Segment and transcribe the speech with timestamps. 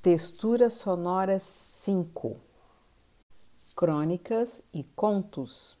[0.00, 2.40] Textura sonora 5
[3.76, 5.76] Crônicas e contos.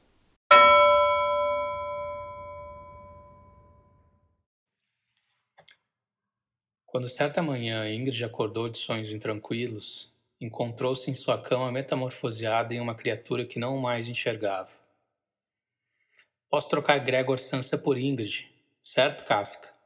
[6.84, 12.96] Quando certa manhã Ingrid acordou de sonhos intranquilos, encontrou-se em sua cama metamorfoseada em uma
[12.96, 14.72] criatura que não mais enxergava.
[16.50, 18.50] Posso trocar Gregor Sansa por Ingrid,
[18.82, 19.77] certo, Kafka?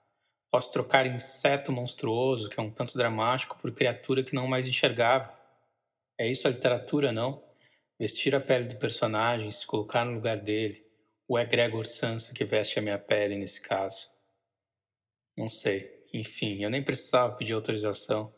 [0.52, 5.32] Posso trocar inseto monstruoso, que é um tanto dramático, por criatura que não mais enxergava.
[6.18, 7.42] É isso a literatura, não?
[7.98, 10.84] Vestir a pele do personagem, se colocar no lugar dele.
[11.26, 14.10] Ou é Gregor Sansa que veste a minha pele nesse caso?
[15.34, 16.04] Não sei.
[16.12, 18.30] Enfim, eu nem precisava pedir autorização.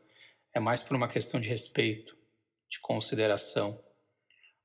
[0.55, 2.17] É mais por uma questão de respeito,
[2.71, 3.83] de consideração.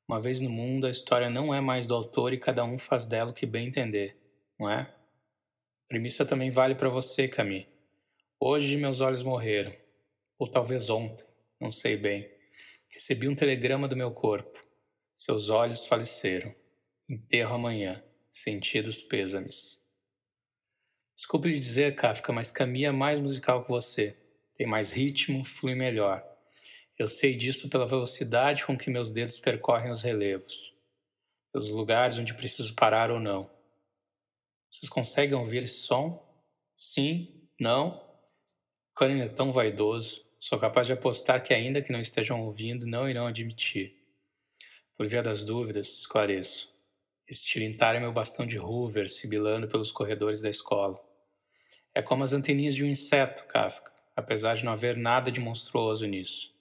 [0.08, 3.08] Uma vez no mundo, a história não é mais do autor e cada um faz
[3.08, 4.22] dela o que bem entender,
[4.59, 4.98] não é?
[5.90, 7.68] Premissa também vale para você, Camille.
[8.40, 9.76] Hoje meus olhos morreram.
[10.38, 11.26] Ou talvez ontem,
[11.60, 12.30] não sei bem.
[12.94, 14.62] Recebi um telegrama do meu corpo.
[15.16, 16.56] Seus olhos faleceram.
[17.09, 18.02] Enterro amanhã.
[18.30, 19.84] Sentidos pêsames.
[21.16, 24.16] Desculpe lhe dizer, Kafka, mas Camille é mais musical que você.
[24.53, 26.24] Tem mais ritmo, flui melhor.
[26.98, 30.76] Eu sei disso pela velocidade com que meus dedos percorrem os relevos,
[31.52, 33.50] pelos lugares onde preciso parar ou não.
[34.70, 36.25] Vocês conseguem ouvir esse som?
[36.75, 37.48] Sim?
[37.59, 38.02] Não?
[38.94, 40.23] Conan é tão vaidoso.
[40.39, 43.97] Sou capaz de apostar que, ainda que não estejam ouvindo, não irão admitir.
[44.95, 46.70] Por via das dúvidas, esclareço.
[47.28, 51.00] Esse tilintar é meu bastão de Hoover sibilando pelos corredores da escola.
[51.94, 56.06] É como as anteninhas de um inseto, Kafka, apesar de não haver nada de monstruoso
[56.06, 56.53] nisso.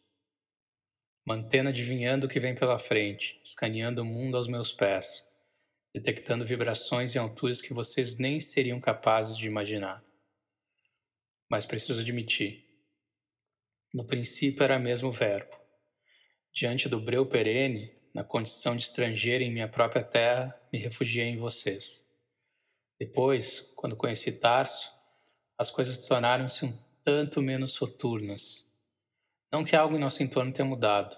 [1.25, 5.28] Mantendo adivinhando o que vem pela frente, escaneando o mundo aos meus pés,
[5.94, 10.05] detectando vibrações em alturas que vocês nem seriam capazes de imaginar.
[11.50, 12.69] Mas preciso admitir,
[13.92, 15.56] no princípio era mesmo o verbo.
[16.53, 21.39] Diante do breu perene, na condição de estrangeiro em minha própria terra, me refugiei em
[21.39, 22.06] vocês.
[23.01, 24.92] Depois, quando conheci Tarso,
[25.57, 28.67] as coisas tornaram-se um tanto menos soturnas.
[29.51, 31.17] Não que algo em nosso entorno tenha mudado,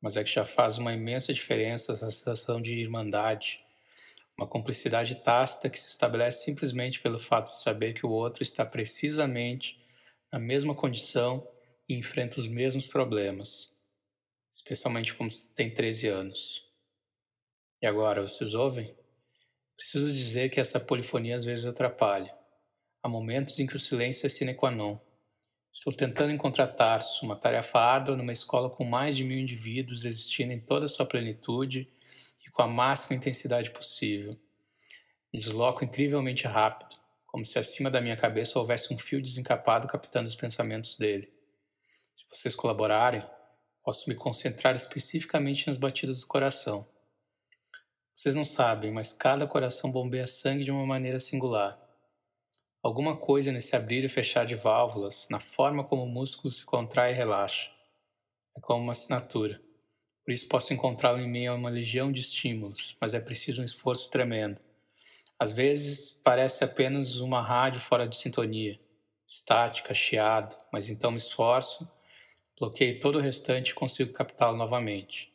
[0.00, 3.64] mas é que já faz uma imensa diferença essa sensação de irmandade,
[4.40, 8.64] uma cumplicidade tácita que se estabelece simplesmente pelo fato de saber que o outro está
[8.64, 9.78] precisamente
[10.32, 11.46] na mesma condição
[11.86, 13.76] e enfrenta os mesmos problemas,
[14.50, 16.64] especialmente como tem 13 anos.
[17.82, 18.96] E agora, vocês ouvem?
[19.76, 22.34] Preciso dizer que essa polifonia às vezes atrapalha.
[23.02, 24.98] Há momentos em que o silêncio é sine qua non.
[25.70, 30.52] Estou tentando encontrar Tarso, uma tarefa árdua numa escola com mais de mil indivíduos existindo
[30.54, 31.92] em toda a sua plenitude
[32.50, 34.38] com a máxima intensidade possível.
[35.32, 36.96] Me desloco incrivelmente rápido,
[37.26, 41.32] como se acima da minha cabeça houvesse um fio desencapado captando os pensamentos dele.
[42.14, 43.22] Se vocês colaborarem,
[43.82, 46.86] posso me concentrar especificamente nas batidas do coração.
[48.14, 51.80] Vocês não sabem, mas cada coração bombeia sangue de uma maneira singular.
[52.82, 57.12] Alguma coisa nesse abrir e fechar de válvulas, na forma como o músculo se contrai
[57.12, 57.70] e relaxa.
[58.56, 59.62] É como uma assinatura.
[60.30, 63.64] Por isso posso encontrá-lo em meio a uma legião de estímulos, mas é preciso um
[63.64, 64.60] esforço tremendo.
[65.36, 68.78] Às vezes parece apenas uma rádio fora de sintonia,
[69.26, 71.90] estática, chiado, mas então me esforço,
[72.56, 75.34] bloqueio todo o restante e consigo captá-lo novamente.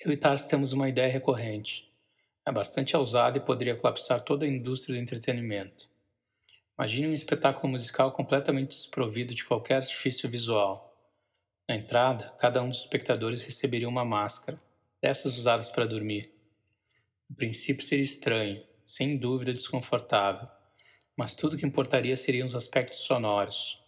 [0.00, 1.88] Eu e Tarso temos uma ideia recorrente.
[2.44, 5.88] É bastante ousada e poderia colapsar toda a indústria do entretenimento.
[6.76, 10.89] Imagine um espetáculo musical completamente desprovido de qualquer artifício visual
[11.70, 14.58] na entrada, cada um dos espectadores receberia uma máscara,
[15.00, 16.28] dessas usadas para dormir.
[17.28, 20.48] No princípio seria estranho, sem dúvida desconfortável,
[21.16, 23.84] mas tudo que importaria seriam os aspectos sonoros,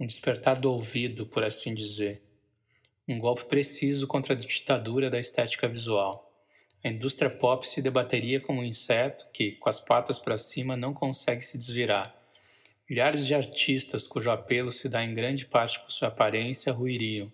[0.00, 2.20] um despertar do ouvido, por assim dizer,
[3.06, 6.28] um golpe preciso contra a ditadura da estética visual.
[6.82, 10.92] A indústria pop se debateria como um inseto que, com as patas para cima, não
[10.92, 12.20] consegue se desvirar
[12.92, 17.32] Milhares de artistas cujo apelo se dá em grande parte por sua aparência ruiriam.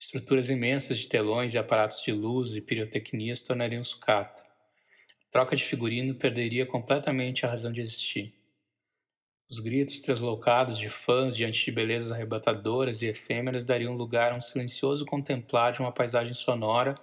[0.00, 4.42] Estruturas imensas de telões e aparatos de luz e pirotecnia se tornariam sucata.
[4.42, 8.34] A troca de figurino perderia completamente a razão de existir.
[9.46, 14.40] Os gritos translocados de fãs diante de belezas arrebatadoras e efêmeras dariam lugar a um
[14.40, 16.94] silencioso contemplar de uma paisagem sonora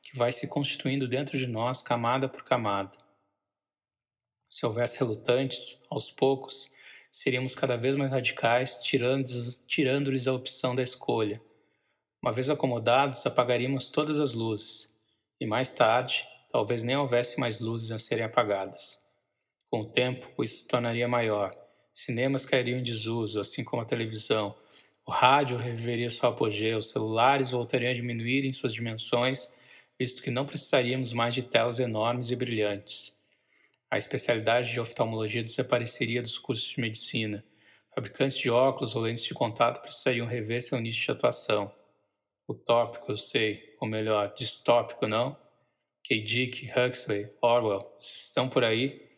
[0.00, 2.96] que vai se constituindo dentro de nós camada por camada.
[4.48, 6.70] Se houvesse relutantes, aos poucos,
[7.10, 8.80] seríamos cada vez mais radicais,
[9.66, 11.40] tirando-lhes a opção da escolha.
[12.22, 14.94] Uma vez acomodados, apagaríamos todas as luzes,
[15.40, 18.98] e mais tarde, talvez nem houvesse mais luzes a serem apagadas.
[19.70, 21.54] Com o tempo, isso se tornaria maior.
[21.94, 24.54] Cinemas cairiam em desuso, assim como a televisão.
[25.06, 29.52] O rádio reviveria seu apogeu, os celulares voltariam a diminuir em suas dimensões,
[29.98, 33.18] visto que não precisaríamos mais de telas enormes e brilhantes.
[33.90, 37.44] A especialidade de oftalmologia desapareceria dos cursos de medicina.
[37.92, 41.74] Fabricantes de óculos ou lentes de contato precisariam rever seu nicho de atuação.
[42.48, 45.36] Utópico, eu sei, ou melhor, distópico, não?
[46.04, 46.20] K.
[46.22, 49.10] Dick, Huxley, Orwell, vocês estão por aí?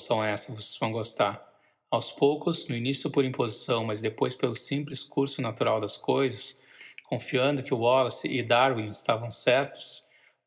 [0.00, 1.40] São essas, vocês vão gostar.
[1.88, 6.60] Aos poucos, no início por imposição, mas depois pelo simples curso natural das coisas,
[7.04, 10.03] confiando que Wallace e Darwin estavam certos,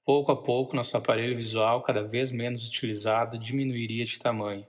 [0.07, 4.65] pouco a pouco nosso aparelho visual, cada vez menos utilizado, diminuiria de tamanho.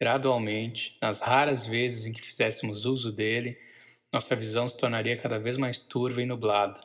[0.00, 3.56] Gradualmente, nas raras vezes em que fizéssemos uso dele,
[4.12, 6.80] nossa visão se tornaria cada vez mais turva e nublada.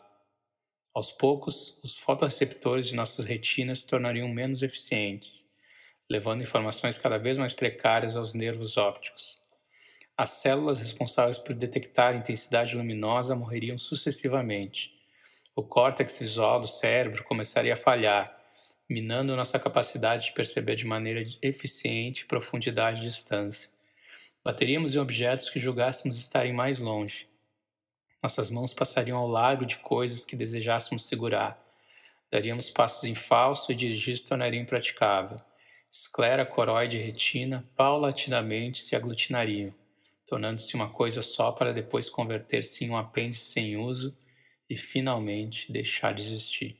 [0.93, 5.47] Aos poucos, os fotoreceptores de nossas retinas se tornariam menos eficientes
[6.09, 9.41] levando informações cada vez mais precárias aos nervos ópticos.
[10.15, 14.96] As células responsáveis por detectar intensidade luminosa morreriam sucessivamente.
[15.57, 18.31] O córtex visual do cérebro começaria a falhar,
[18.87, 23.71] minando nossa capacidade de perceber de maneira eficiente profundidade e distância.
[24.43, 27.25] Bateríamos em objetos que julgássemos estarem mais longe.
[28.21, 31.59] Nossas mãos passariam ao largo de coisas que desejássemos segurar.
[32.31, 35.41] Daríamos passos em falso e dirigir se tornaria impraticável
[35.89, 39.73] esclera, coroide e retina paulatinamente se aglutinariam,
[40.27, 44.15] tornando-se uma coisa só para depois converter-se em um apêndice sem uso
[44.69, 46.79] e finalmente deixar de existir.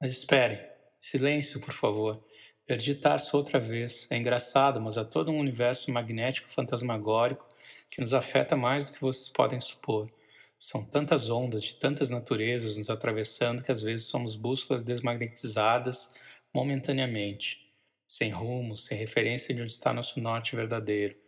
[0.00, 0.60] Mas espere,
[0.98, 2.20] silêncio, por favor.
[2.66, 4.06] Perdi Tarso outra vez.
[4.10, 7.46] É engraçado, mas há todo um universo magnético fantasmagórico
[7.90, 10.10] que nos afeta mais do que vocês podem supor.
[10.58, 16.12] São tantas ondas de tantas naturezas nos atravessando que às vezes somos bússolas desmagnetizadas
[16.52, 17.66] momentaneamente
[18.06, 21.25] sem rumo, sem referência de onde está nosso norte verdadeiro.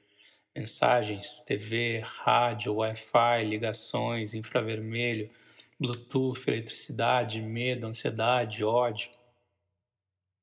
[0.59, 5.31] Mensagens, TV, rádio, Wi-Fi, ligações, infravermelho,
[5.79, 9.09] Bluetooth, eletricidade, medo, ansiedade, ódio.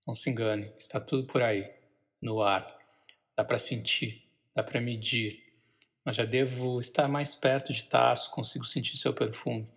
[0.08, 1.70] Não se engane, está tudo por aí,
[2.22, 2.66] no ar.
[3.36, 4.24] Dá para sentir,
[4.56, 5.44] dá para medir.
[6.06, 9.68] Mas já devo estar mais perto de Tarso, consigo sentir seu perfume.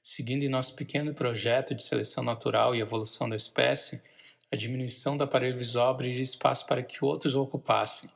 [0.00, 4.00] Seguindo em nosso pequeno projeto de seleção natural e evolução da espécie,
[4.52, 8.08] a diminuição do aparelho visual abriria espaço para que outros o ocupassem.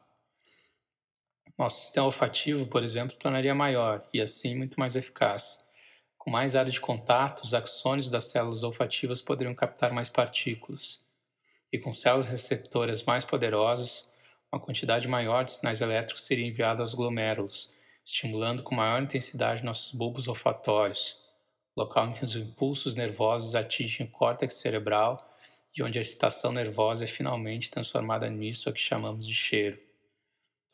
[1.56, 5.64] Nosso sistema olfativo, por exemplo, se tornaria maior e assim muito mais eficaz.
[6.18, 11.04] Com mais área de contato, os axônios das células olfativas poderiam captar mais partículas.
[11.72, 14.08] E com células receptoras mais poderosas,
[14.50, 17.72] uma quantidade maior de sinais elétricos seria enviada aos glomérulos,
[18.04, 21.22] estimulando com maior intensidade nossos bulbos olfatórios,
[21.76, 25.18] local em que os impulsos nervosos atingem o córtex cerebral
[25.76, 29.93] e onde a excitação nervosa é finalmente transformada nisso a que chamamos de cheiro.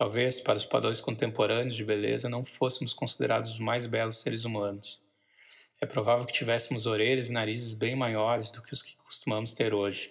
[0.00, 4.98] Talvez, para os padrões contemporâneos de beleza, não fôssemos considerados os mais belos seres humanos.
[5.78, 9.74] É provável que tivéssemos orelhas e narizes bem maiores do que os que costumamos ter
[9.74, 10.10] hoje.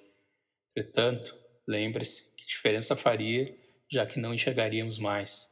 [0.77, 1.35] Entretanto,
[1.67, 3.51] lembre-se que diferença faria,
[3.91, 5.51] já que não enxergaríamos mais.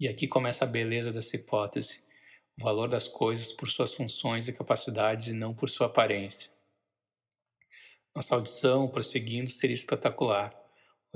[0.00, 2.00] E aqui começa a beleza dessa hipótese,
[2.58, 6.50] o valor das coisas por suas funções e capacidades e não por sua aparência.
[8.12, 10.57] Nossa audição, prosseguindo, seria espetacular.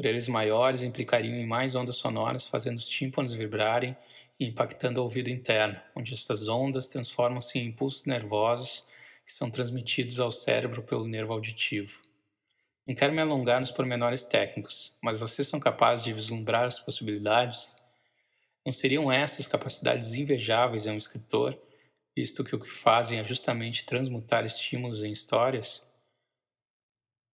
[0.02, 3.96] Orelhas maiores implicariam em mais ondas sonoras, fazendo os tímpanos vibrarem
[4.38, 8.82] e impactando o ouvido interno, onde estas ondas transformam-se em impulsos nervosos
[9.24, 12.00] que são transmitidos ao cérebro pelo nervo auditivo.
[12.84, 17.76] Não quero me alongar nos pormenores técnicos, mas vocês são capazes de vislumbrar as possibilidades?
[18.66, 21.56] Não seriam essas capacidades invejáveis em um escritor,
[22.16, 25.80] visto que o que fazem é justamente transmutar estímulos em histórias?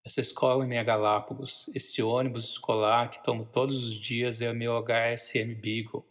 [0.08, 1.68] Essa escola minha Galápagos.
[1.74, 6.02] Esse ônibus escolar que tomo todos os dias é o meu HSM Beagle.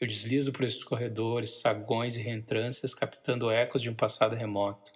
[0.00, 4.90] Eu deslizo por esses corredores, sagões e reentrâncias, captando ecos de um passado remoto.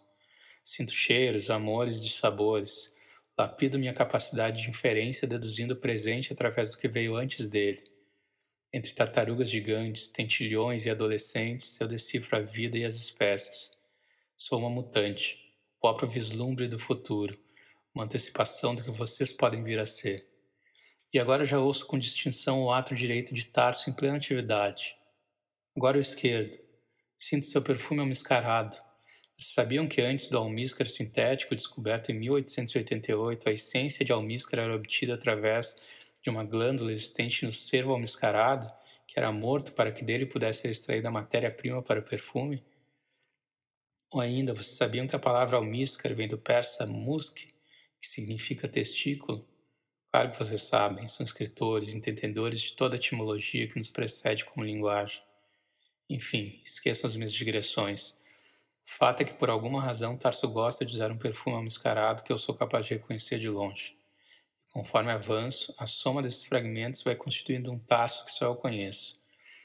[0.64, 2.94] Sinto cheiros, amores de sabores.
[3.36, 7.84] Lapido minha capacidade de inferência, deduzindo o presente através do que veio antes dele.
[8.72, 13.70] Entre tartarugas gigantes, tentilhões e adolescentes, eu decifro a vida e as espécies.
[14.34, 15.36] Sou uma mutante,
[15.76, 17.34] o próprio vislumbre do futuro
[17.94, 20.26] uma antecipação do que vocês podem vir a ser.
[21.12, 24.94] E agora já ouço com distinção o ato direito de Tarso em plena atividade.
[25.76, 26.56] Agora o esquerdo.
[27.18, 28.76] Sinto seu perfume almiscarado.
[29.36, 34.76] Vocês sabiam que antes do almíscar sintético descoberto em 1888, a essência de almíscar era
[34.76, 35.76] obtida através
[36.22, 38.72] de uma glândula existente no cervo almiscarado,
[39.06, 42.62] que era morto para que dele pudesse ser extraída a matéria-prima para o perfume?
[44.12, 47.38] Ou ainda, vocês sabiam que a palavra almíscar vem do persa musk,
[48.00, 49.46] que significa testículo?
[50.10, 54.64] Claro que vocês sabem, são escritores, entendedores de toda a etimologia que nos precede como
[54.64, 55.20] linguagem.
[56.08, 58.18] Enfim, esqueçam as minhas digressões.
[58.84, 62.32] O fato é que por alguma razão Tarso gosta de usar um perfume mascarado que
[62.32, 63.96] eu sou capaz de reconhecer de longe.
[64.72, 69.14] Conforme avanço, a soma desses fragmentos vai constituindo um Tarso que só eu conheço.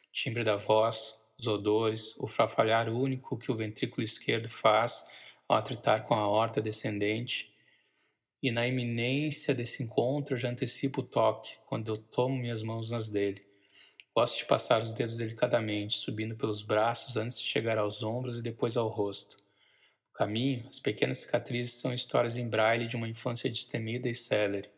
[0.09, 5.05] O timbre da voz, os odores, o frafalhar único que o ventrículo esquerdo faz
[5.47, 7.54] ao atritar com a horta descendente.
[8.45, 12.91] E na iminência desse encontro eu já antecipo o toque, quando eu tomo minhas mãos
[12.91, 13.43] nas dele.
[14.15, 18.43] Gosto de passar os dedos delicadamente, subindo pelos braços antes de chegar aos ombros e
[18.43, 19.35] depois ao rosto.
[19.37, 24.69] No caminho, as pequenas cicatrizes são histórias em braille de uma infância destemida e célere.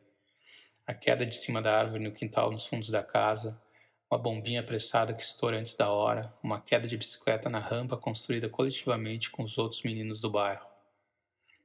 [0.85, 3.61] A queda de cima da árvore no quintal nos fundos da casa,
[4.09, 8.47] uma bombinha apressada que estoura antes da hora, uma queda de bicicleta na rampa construída
[8.47, 10.66] coletivamente com os outros meninos do bairro.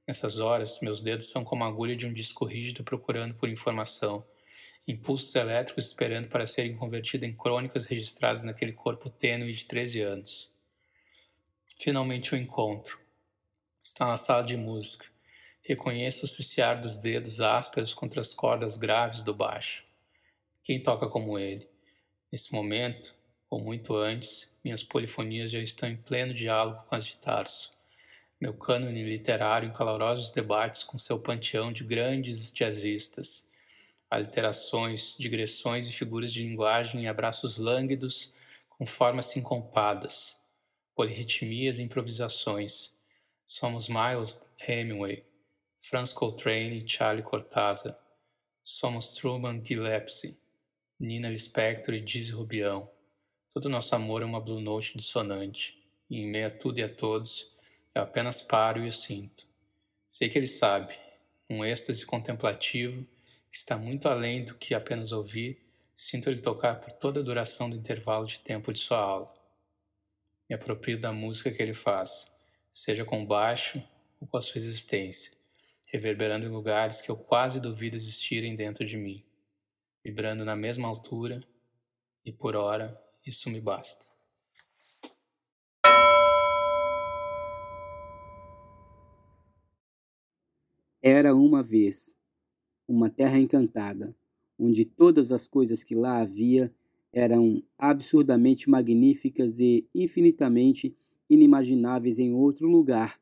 [0.07, 4.27] Nessas horas, meus dedos são como a agulha de um disco rígido procurando por informação,
[4.87, 10.51] impulsos elétricos esperando para serem convertidos em crônicas registradas naquele corpo tênue de 13 anos.
[11.79, 12.99] Finalmente o encontro.
[13.83, 15.07] Está na sala de música.
[15.63, 19.85] Reconheço o ciciar dos dedos ásperos contra as cordas graves do baixo.
[20.65, 21.69] Quem toca como ele?
[22.31, 23.15] Nesse momento,
[23.49, 27.82] ou muito antes, minhas polifonias já estão em pleno diálogo com as de Tarso.
[28.43, 33.47] Meu cânone literário em calorosos debates com seu panteão de grandes jazzistas
[34.11, 38.35] aliterações, digressões e figuras de linguagem em abraços lânguidos
[38.69, 40.37] com formas sincopadas,
[40.93, 42.93] polirritmias e improvisações.
[43.47, 45.23] Somos Miles Hemingway,
[45.81, 47.97] Franz Coltrane e Charlie Cortázar.
[48.65, 50.37] Somos Truman Gillespie,
[50.99, 52.91] Nina Lispector e Dizzy Rubião.
[53.55, 55.81] Todo nosso amor é uma blue note dissonante,
[56.11, 57.52] e em meio a tudo e a todos,
[57.95, 59.45] eu apenas paro e o sinto.
[60.09, 60.95] Sei que ele sabe,
[61.49, 63.03] um êxtase contemplativo
[63.51, 65.63] que está muito além do que apenas ouvir,
[65.95, 69.33] sinto ele tocar por toda a duração do intervalo de tempo de sua aula.
[70.49, 72.33] Me aproprio da música que ele faz,
[72.73, 73.83] seja com baixo
[74.21, 75.37] ou com a sua existência,
[75.87, 79.23] reverberando em lugares que eu quase duvido existirem dentro de mim,
[80.03, 81.43] vibrando na mesma altura,
[82.25, 84.12] e por hora isso me basta.
[91.05, 92.15] Era uma vez
[92.87, 94.15] uma terra encantada,
[94.57, 96.73] onde todas as coisas que lá havia
[97.13, 100.97] eram absurdamente magníficas e infinitamente
[101.29, 103.21] inimagináveis em outro lugar.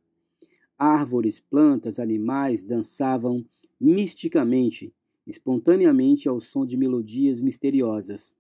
[0.79, 3.47] Árvores, plantas, animais dançavam
[3.81, 4.93] misticamente,
[5.27, 8.37] espontaneamente ao som de melodias misteriosas.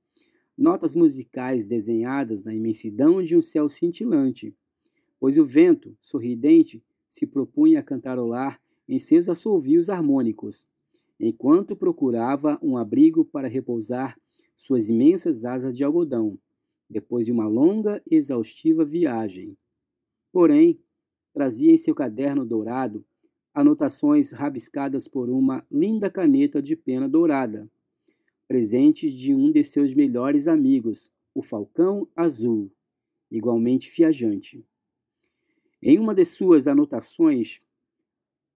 [0.56, 4.54] Notas musicais desenhadas na imensidão de um céu cintilante,
[5.18, 10.66] pois o vento, sorridente, se propunha a cantarolar em seus assovios harmônicos
[11.20, 14.18] enquanto procurava um abrigo para repousar
[14.56, 16.38] suas imensas asas de algodão,
[16.88, 19.56] depois de uma longa e exaustiva viagem.
[20.32, 20.80] Porém,
[21.32, 23.04] trazia em seu caderno dourado
[23.52, 27.70] anotações rabiscadas por uma linda caneta de pena dourada,
[28.48, 32.72] presente de um de seus melhores amigos, o Falcão Azul,
[33.30, 34.64] igualmente viajante.
[35.82, 37.60] Em uma de suas anotações,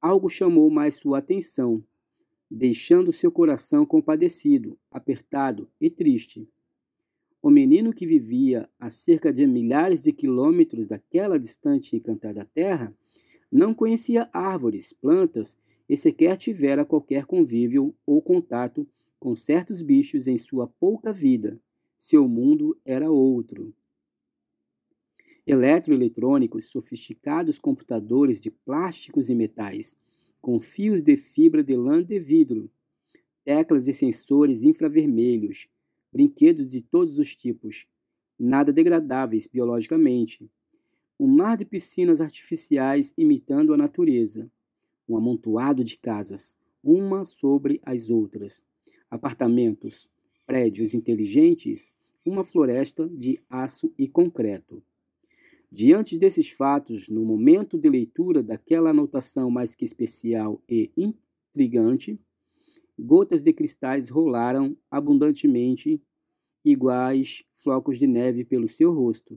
[0.04, 1.82] algo chamou mais sua atenção
[2.50, 6.46] deixando seu coração compadecido, apertado e triste.
[7.42, 12.94] O menino que vivia a cerca de milhares de quilômetros daquela distante e encantada terra
[13.50, 15.56] não conhecia árvores, plantas
[15.88, 18.86] e sequer tivera qualquer convívio ou contato
[19.18, 21.58] com certos bichos em sua pouca vida.
[21.96, 23.74] Seu mundo era outro.
[25.46, 29.94] Eletroeletrônicos, sofisticados computadores de plásticos e metais,
[30.40, 32.70] com fios de fibra de lã de vidro,
[33.44, 35.68] teclas e sensores infravermelhos,
[36.10, 37.86] brinquedos de todos os tipos,
[38.38, 40.50] nada degradáveis biologicamente,
[41.20, 44.50] um mar de piscinas artificiais imitando a natureza,
[45.06, 48.62] um amontoado de casas, uma sobre as outras,
[49.10, 50.08] apartamentos,
[50.46, 51.94] prédios inteligentes,
[52.26, 54.82] uma floresta de aço e concreto.
[55.76, 62.16] Diante desses fatos, no momento de leitura daquela anotação mais que especial e intrigante,
[62.96, 66.00] gotas de cristais rolaram abundantemente,
[66.64, 69.36] iguais flocos de neve pelo seu rosto,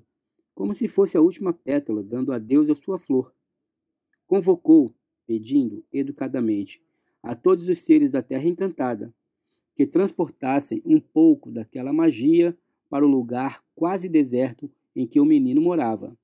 [0.53, 3.33] como se fosse a última pétala dando adeus à sua flor.
[4.27, 4.93] Convocou,
[5.25, 6.79] pedindo educadamente
[7.23, 9.11] a todos os seres da terra encantada
[9.73, 12.55] que transportassem um pouco daquela magia
[12.91, 16.15] para o lugar quase deserto em que o menino morava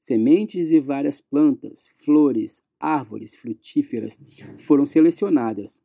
[0.00, 4.18] Sementes de várias plantas, flores, árvores frutíferas
[4.56, 5.78] foram selecionadas.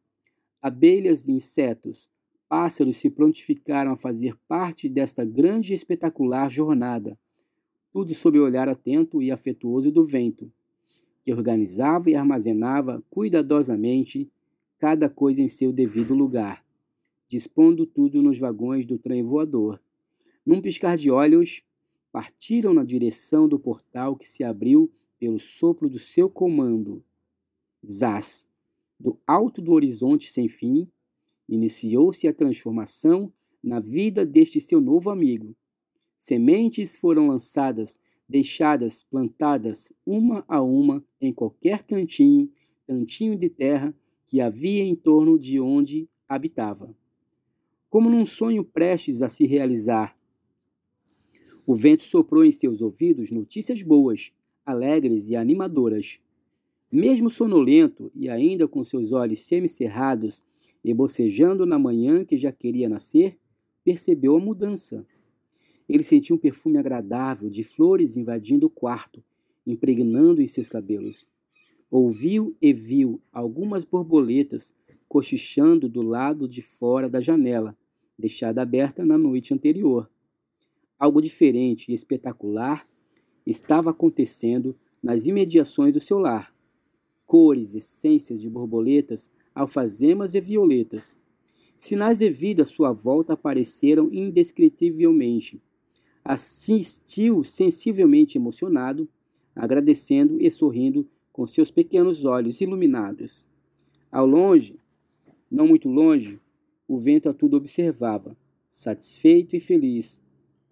[0.61, 2.09] Abelhas e insetos,
[2.47, 7.19] pássaros se prontificaram a fazer parte desta grande e espetacular jornada.
[7.91, 10.49] tudo sob o olhar atento e afetuoso do vento,
[11.21, 14.31] que organizava e armazenava cuidadosamente
[14.79, 16.65] cada coisa em seu devido lugar,
[17.27, 19.81] dispondo tudo nos vagões do trem voador.
[20.45, 21.63] Num piscar de olhos,
[22.15, 27.03] partiram na direção do portal que se abriu pelo sopro do seu comando.
[27.85, 28.47] Zaz,
[28.97, 30.89] do alto do horizonte sem fim,
[31.45, 35.57] iniciou-se a transformação na vida deste seu novo amigo.
[36.15, 42.49] Sementes foram lançadas, deixadas plantadas uma a uma em qualquer cantinho,
[42.87, 43.93] cantinho de terra
[44.25, 46.95] que havia em torno de onde habitava.
[47.89, 50.17] Como num sonho prestes a se realizar,
[51.65, 54.31] o vento soprou em seus ouvidos notícias boas,
[54.65, 56.19] alegres e animadoras.
[56.91, 60.43] Mesmo sonolento e ainda com seus olhos semicerrados
[60.83, 63.37] e bocejando na manhã que já queria nascer,
[63.83, 65.05] percebeu a mudança.
[65.89, 69.23] Ele sentiu um perfume agradável de flores invadindo o quarto,
[69.65, 71.27] impregnando em seus cabelos.
[71.89, 74.73] Ouviu e viu algumas borboletas
[75.07, 77.77] cochichando do lado de fora da janela,
[78.17, 80.09] deixada aberta na noite anterior.
[80.97, 82.87] Algo diferente e espetacular
[83.45, 86.55] estava acontecendo nas imediações do seu lar.
[87.25, 91.17] Cores, essências de borboletas, alfazemas e violetas.
[91.77, 95.61] Sinais de vida à sua volta apareceram indescritivelmente.
[96.23, 99.07] Assistiu sensivelmente emocionado,
[99.55, 103.45] agradecendo e sorrindo com seus pequenos olhos iluminados.
[104.11, 104.79] Ao longe,
[105.51, 106.39] não muito longe,
[106.87, 108.37] o vento a tudo observava,
[108.67, 110.19] satisfeito e feliz,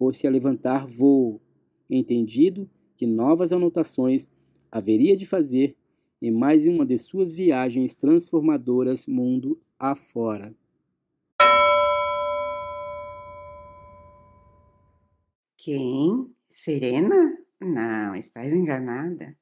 [0.03, 1.41] pôs-se a levantar voo,
[1.89, 4.29] entendido que novas anotações
[4.69, 5.77] haveria de fazer
[6.21, 10.53] em mais uma de suas viagens transformadoras mundo afora.
[15.55, 16.35] Quem?
[16.51, 17.37] Serena?
[17.61, 19.37] Não, estás enganada.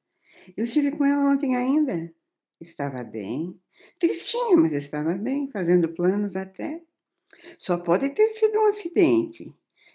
[0.56, 2.14] Eu estive com ela ontem ainda.
[2.60, 3.60] Estava bem.
[3.98, 6.80] Tristinha, mas estava bem, fazendo planos até.
[7.58, 9.52] Só pode ter sido um acidente.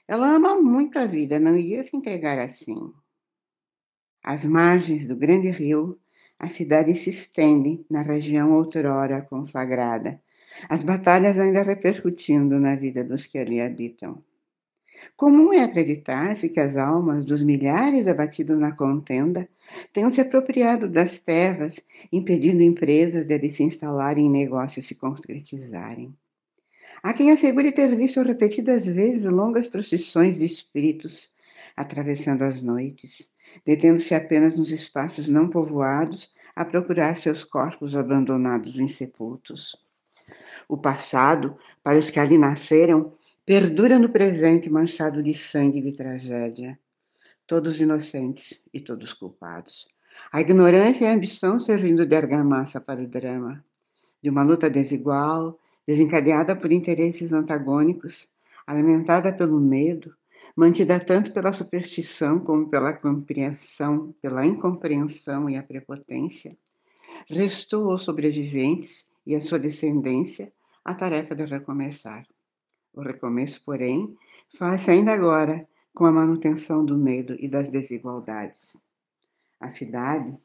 [0.07, 2.93] Ela ama muito a vida, não ia se entregar assim.
[4.23, 5.99] Às margens do grande rio,
[6.39, 10.21] a cidade se estende na região outrora conflagrada,
[10.69, 14.23] as batalhas ainda repercutindo na vida dos que ali habitam.
[15.15, 19.45] Comum é acreditar-se que as almas dos milhares abatidos na contenda
[19.91, 21.79] tenham se apropriado das terras,
[22.11, 26.13] impedindo empresas de se instalarem e negócios se concretizarem.
[27.03, 31.31] Há quem assegure ter visto repetidas vezes longas procissões de espíritos
[31.75, 33.29] atravessando as noites,
[33.63, 39.75] detendo-se apenas nos espaços não povoados a procurar seus corpos abandonados insepultos.
[40.67, 43.13] O passado, para os que ali nasceram,
[43.45, 46.77] perdura no presente manchado de sangue e de tragédia.
[47.45, 49.87] Todos inocentes e todos culpados.
[50.31, 53.63] A ignorância e a ambição servindo de argamassa para o drama.
[54.21, 55.57] De uma luta desigual,
[55.87, 58.27] desencadeada por interesses antagônicos,
[58.65, 60.13] alimentada pelo medo,
[60.53, 66.57] mantida tanto pela superstição como pela compreensão, pela incompreensão e a prepotência,
[67.27, 70.51] restou aos sobreviventes e à sua descendência
[70.83, 72.25] a tarefa de recomeçar.
[72.93, 74.17] O recomeço, porém,
[74.57, 78.75] faz-se ainda agora com a manutenção do medo e das desigualdades.
[79.59, 80.35] A cidade,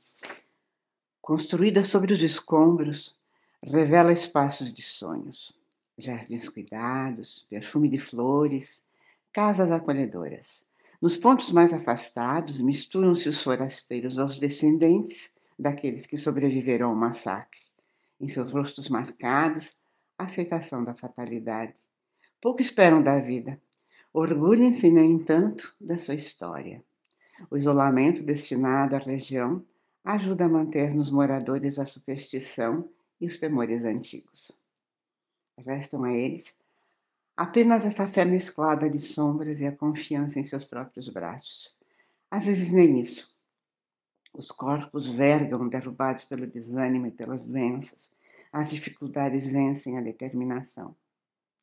[1.20, 3.16] construída sobre os escombros,
[3.62, 5.56] revela espaços de sonhos,
[5.96, 8.82] jardins cuidados, perfume de flores,
[9.32, 10.64] casas acolhedoras.
[11.00, 17.60] Nos pontos mais afastados, misturam-se os forasteiros aos descendentes daqueles que sobreviveram ao massacre.
[18.20, 19.76] Em seus rostos marcados,
[20.18, 21.74] a aceitação da fatalidade
[22.40, 23.60] pouco esperam da vida.
[24.12, 26.82] Orgulhem-se, no entanto, da sua história.
[27.50, 29.64] O isolamento destinado à região
[30.04, 32.88] ajuda a manter nos moradores a superstição
[33.22, 34.50] e os temores antigos.
[35.56, 36.56] Restam a eles
[37.36, 41.72] apenas essa fé mesclada de sombras e a confiança em seus próprios braços.
[42.28, 43.32] Às vezes nem isso.
[44.34, 48.10] Os corpos vergam derrubados pelo desânimo e pelas doenças.
[48.52, 50.96] As dificuldades vencem a determinação.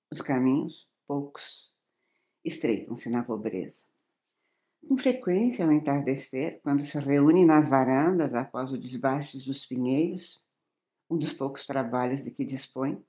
[0.10, 1.74] Os caminhos, poucos,
[2.43, 3.82] estreitam-se na pobreza.
[4.88, 10.41] Com frequência, ao entardecer, quando se reúnem nas varandas após o desbaste dos pinheiros,
[11.10, 13.04] um dos poucos trabalhos de que dispõe,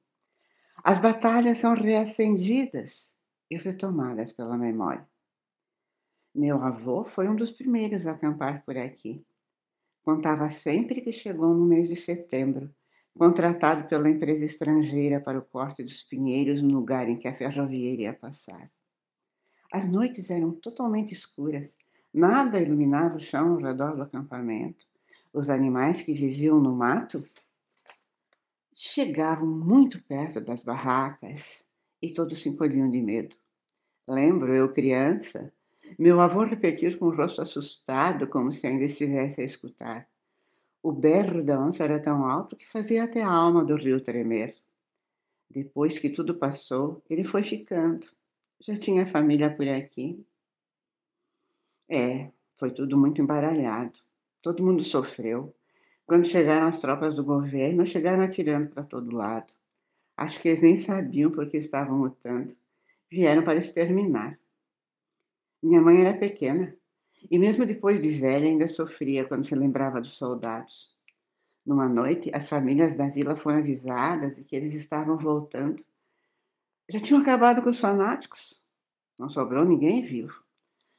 [0.82, 3.08] as batalhas são reacendidas
[3.50, 5.06] e retomadas pela memória.
[6.34, 9.26] Meu avô foi um dos primeiros a acampar por aqui.
[10.02, 12.74] Contava sempre que chegou no mês de setembro
[13.18, 17.92] contratado pela empresa estrangeira para o corte dos pinheiros no lugar em que a ferrovia
[17.92, 18.70] iria passar.
[19.72, 21.76] As noites eram totalmente escuras,
[22.12, 24.84] Nada iluminava o chão ao redor do acampamento.
[25.32, 27.24] Os animais que viviam no mato
[28.82, 31.62] chegavam muito perto das barracas
[32.00, 33.36] e todos se encolhiam de medo.
[34.08, 35.52] Lembro eu, criança,
[35.98, 40.08] meu avô repetir com o rosto assustado, como se ainda estivesse a escutar.
[40.82, 44.56] O berro da onça era tão alto que fazia até a alma do rio tremer.
[45.50, 48.06] Depois que tudo passou, ele foi ficando.
[48.58, 50.24] Já tinha família por aqui.
[51.86, 54.00] É, foi tudo muito embaralhado.
[54.40, 55.54] Todo mundo sofreu.
[56.10, 59.52] Quando chegaram as tropas do governo, chegaram atirando para todo lado.
[60.16, 62.52] Acho que eles nem sabiam por que estavam lutando.
[63.08, 64.36] Vieram para exterminar.
[65.62, 66.76] Minha mãe era pequena
[67.30, 70.92] e, mesmo depois de velha, ainda sofria quando se lembrava dos soldados.
[71.64, 75.80] Numa noite, as famílias da vila foram avisadas de que eles estavam voltando.
[76.88, 78.60] Já tinham acabado com os fanáticos.
[79.16, 80.42] Não sobrou ninguém vivo.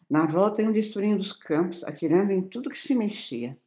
[0.10, 3.60] Na volta iam destruindo os campos, atirando em tudo que se mexia.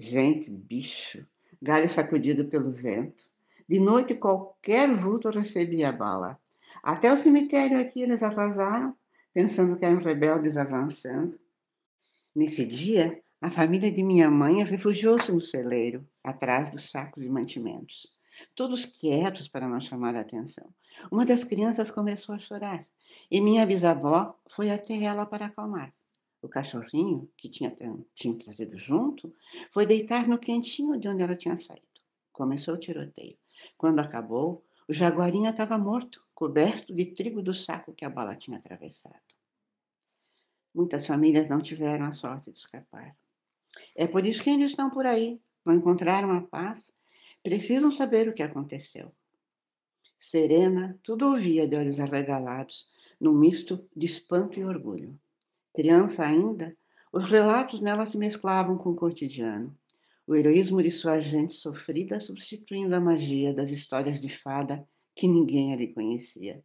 [0.00, 1.26] Gente, bicho,
[1.60, 3.24] galho sacudido pelo vento.
[3.68, 6.38] De noite, qualquer vulto recebia bala.
[6.80, 8.94] Até o cemitério aqui eles arrasaram
[9.34, 11.36] pensando que eram rebeldes avançando.
[12.32, 18.06] Nesse dia, a família de minha mãe refugiou-se no celeiro, atrás dos sacos de mantimentos.
[18.54, 20.72] Todos quietos para não chamar a atenção.
[21.10, 22.86] Uma das crianças começou a chorar
[23.28, 25.92] e minha bisavó foi até ela para acalmar.
[26.40, 27.76] O cachorrinho, que tinha,
[28.14, 29.34] tinha trazido junto,
[29.72, 31.86] foi deitar no quentinho de onde ela tinha saído.
[32.32, 33.36] Começou o tiroteio.
[33.76, 38.58] Quando acabou, o jaguarinho estava morto, coberto de trigo do saco que a bala tinha
[38.58, 39.20] atravessado.
[40.72, 43.16] Muitas famílias não tiveram a sorte de escapar.
[43.96, 46.90] É por isso que ainda estão por aí, não encontraram a paz,
[47.42, 49.12] precisam saber o que aconteceu.
[50.16, 52.88] Serena tudo ouvia de olhos arregalados,
[53.20, 55.18] num misto de espanto e orgulho.
[55.78, 56.76] Criança ainda,
[57.12, 59.72] os relatos nela se mesclavam com o cotidiano.
[60.26, 65.72] O heroísmo de sua gente sofrida substituindo a magia das histórias de fada que ninguém
[65.72, 66.64] ali conhecia.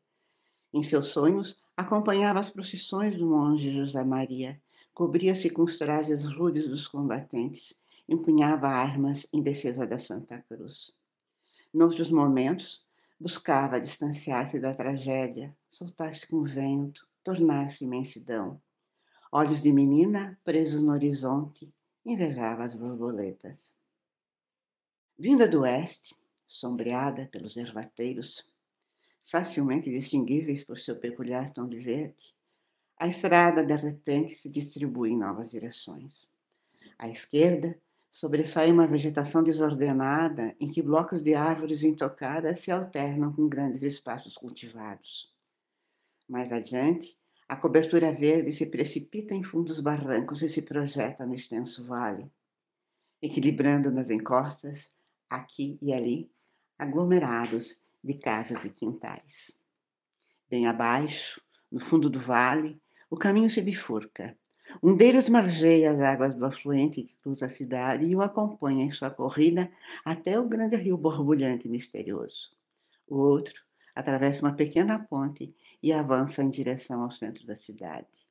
[0.74, 4.60] Em seus sonhos, acompanhava as procissões do monge José Maria,
[4.96, 7.76] cobria-se com os trajes rudes dos combatentes,
[8.10, 10.92] empunhava armas em defesa da Santa Cruz.
[11.72, 12.84] Noutros momentos,
[13.20, 18.60] buscava distanciar-se da tragédia, soltar-se com o vento, tornar-se imensidão.
[19.36, 21.74] Olhos de menina presos no horizonte,
[22.06, 23.74] invejava as borboletas.
[25.18, 26.16] Vinda do oeste,
[26.46, 28.54] sombreada pelos ervateiros,
[29.26, 32.36] facilmente distinguíveis por seu peculiar tom de verde,
[32.96, 36.30] a estrada de repente se distribui em novas direções.
[37.00, 37.76] À esquerda,
[38.12, 44.36] sobressai uma vegetação desordenada em que blocos de árvores intocadas se alternam com grandes espaços
[44.36, 45.34] cultivados.
[46.30, 47.18] Mais adiante,
[47.54, 52.26] a cobertura verde se precipita em fundos barrancos e se projeta no extenso vale,
[53.22, 54.90] equilibrando nas encostas,
[55.30, 56.32] aqui e ali,
[56.80, 59.56] aglomerados de casas e quintais.
[60.50, 61.40] Bem abaixo,
[61.72, 64.36] no fundo do vale, o caminho se bifurca.
[64.82, 68.90] Um deles margeia as águas do afluente que cruza a cidade e o acompanha em
[68.90, 69.72] sua corrida
[70.04, 72.50] até o grande rio borbulhante e misterioso.
[73.08, 73.64] O outro
[73.96, 78.26] atravessa uma pequena ponte e avança em direção ao centro da cidade.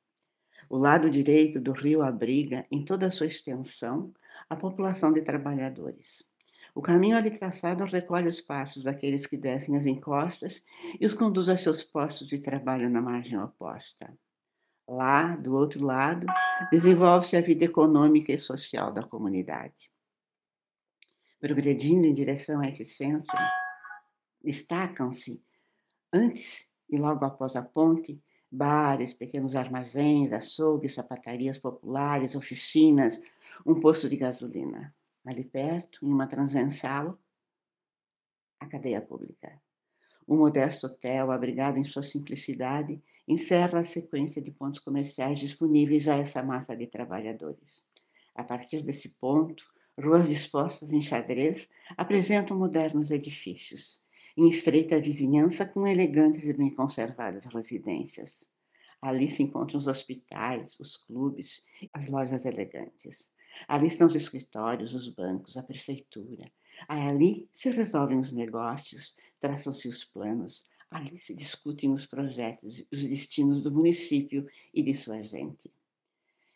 [0.69, 4.13] O lado direito do rio abriga, em toda a sua extensão,
[4.49, 6.23] a população de trabalhadores.
[6.75, 10.63] O caminho ali traçado recolhe os passos daqueles que descem as encostas
[10.99, 14.11] e os conduz a seus postos de trabalho na margem oposta.
[14.87, 16.25] Lá, do outro lado,
[16.71, 19.91] desenvolve-se a vida econômica e social da comunidade.
[21.39, 23.37] Progredindo em direção a esse centro,
[24.43, 25.41] destacam-se,
[26.13, 28.21] antes e logo após a ponte,
[28.51, 33.19] bares, pequenos armazéns, açougues, sapatarias populares, oficinas,
[33.65, 34.93] um posto de gasolina
[35.25, 37.17] ali perto, em uma transversal,
[38.59, 39.59] a cadeia pública.
[40.27, 46.15] O modesto hotel, abrigado em sua simplicidade, encerra a sequência de pontos comerciais disponíveis a
[46.15, 47.83] essa massa de trabalhadores.
[48.35, 49.65] A partir desse ponto,
[49.99, 54.02] ruas dispostas em xadrez apresentam modernos edifícios,
[54.35, 58.47] em estreita vizinhança com elegantes e bem conservadas residências.
[59.01, 63.27] Ali se encontram os hospitais, os clubes, as lojas elegantes.
[63.67, 66.51] Ali estão os escritórios, os bancos, a prefeitura.
[66.87, 73.61] Ali se resolvem os negócios, traçam-se os planos, ali se discutem os projetos, os destinos
[73.61, 75.71] do município e de sua gente.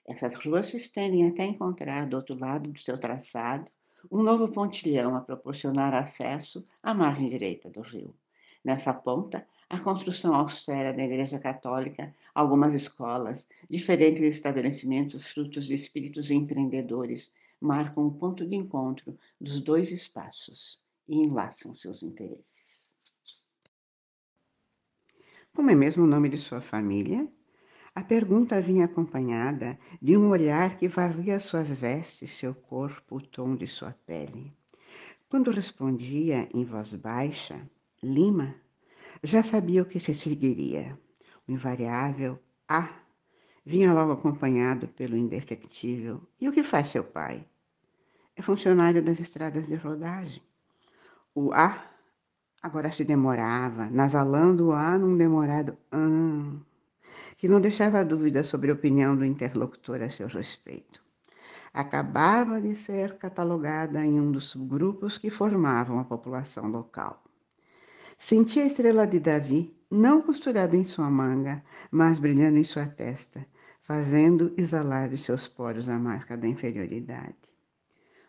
[0.07, 3.69] Essas ruas se estendem até encontrar do outro lado do seu traçado
[4.11, 8.13] um novo pontilhão a proporcionar acesso à margem direita do rio.
[8.63, 16.31] Nessa ponta, a construção austera da Igreja Católica, algumas escolas, diferentes estabelecimentos frutos de espíritos
[16.31, 22.93] empreendedores marcam o ponto de encontro dos dois espaços e enlaçam seus interesses.
[25.53, 27.27] Como é mesmo o nome de sua família?
[27.97, 33.55] A pergunta vinha acompanhada de um olhar que varria suas vestes, seu corpo, o tom
[33.55, 34.55] de sua pele.
[35.27, 37.59] Quando respondia em voz baixa,
[38.03, 38.53] Lima,
[39.23, 40.95] já sabia o que se seguiria.
[41.47, 42.37] O invariável
[42.69, 42.87] A
[43.65, 46.21] vinha logo acompanhado pelo indefectível.
[46.39, 47.43] E o que faz seu pai?
[48.35, 50.43] É funcionário das estradas de rodagem.
[51.33, 51.83] O A
[52.61, 56.61] agora se demorava, nasalando o A num demorado AN,
[57.37, 60.99] que não deixava dúvida sobre a opinião do interlocutor a seu respeito.
[61.71, 67.23] Acabava de ser catalogada em um dos subgrupos que formavam a população local.
[68.17, 73.45] Sentia a estrela de Davi, não costurada em sua manga, mas brilhando em sua testa,
[73.83, 77.35] fazendo exalar de seus poros a marca da inferioridade.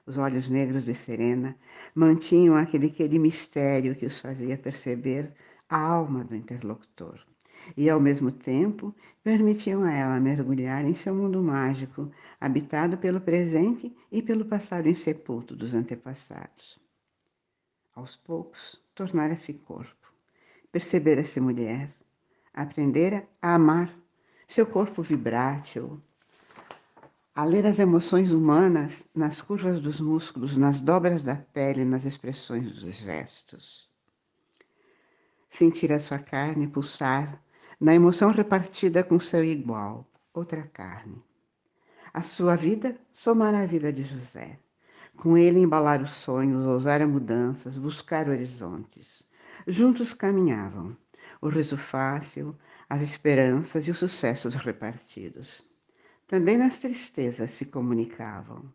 [0.04, 1.56] Os olhos negros de Serena
[1.94, 5.32] mantinham aquele quê de mistério que os fazia perceber
[5.66, 7.18] a alma do interlocutor
[7.76, 13.94] e, ao mesmo tempo, permitiam a ela mergulhar em seu mundo mágico, habitado pelo presente
[14.10, 16.78] e pelo passado insepulto dos antepassados.
[17.94, 20.12] Aos poucos, tornara-se corpo,
[20.70, 21.94] percebera-se mulher,
[22.54, 23.94] aprendera a amar
[24.46, 26.00] seu corpo vibrátil,
[27.34, 32.72] a ler as emoções humanas nas curvas dos músculos, nas dobras da pele, nas expressões
[32.72, 33.88] dos gestos.
[35.50, 37.40] Sentir a sua carne pulsar
[37.80, 41.22] na emoção repartida com seu igual, outra carne.
[42.12, 44.58] A sua vida somar a vida de José
[45.18, 49.28] com ele embalar os sonhos, ousar mudanças, buscar horizontes.
[49.66, 50.96] Juntos caminhavam,
[51.42, 52.56] o riso fácil,
[52.88, 55.62] as esperanças e os sucessos repartidos.
[56.26, 58.72] Também nas tristezas se comunicavam.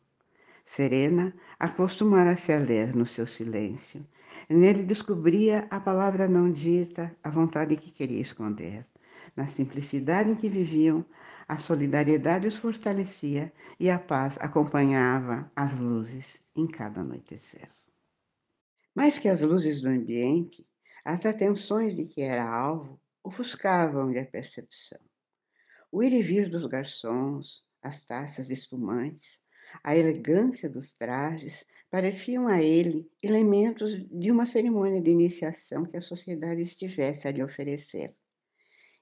[0.65, 4.05] Serena acostumara-se a ler no seu silêncio.
[4.49, 8.85] Nele descobria a palavra não dita, a vontade que queria esconder.
[9.35, 11.05] Na simplicidade em que viviam,
[11.47, 17.69] a solidariedade os fortalecia e a paz acompanhava as luzes em cada anoitecer.
[18.95, 20.65] Mais que as luzes do ambiente,
[21.03, 24.99] as atenções de que era alvo ofuscavam-lhe a percepção.
[25.91, 29.39] O ir e vir dos garçons, as taças espumantes,
[29.83, 36.01] a elegância dos trajes pareciam a ele elementos de uma cerimônia de iniciação que a
[36.01, 38.15] sociedade estivesse a lhe oferecer.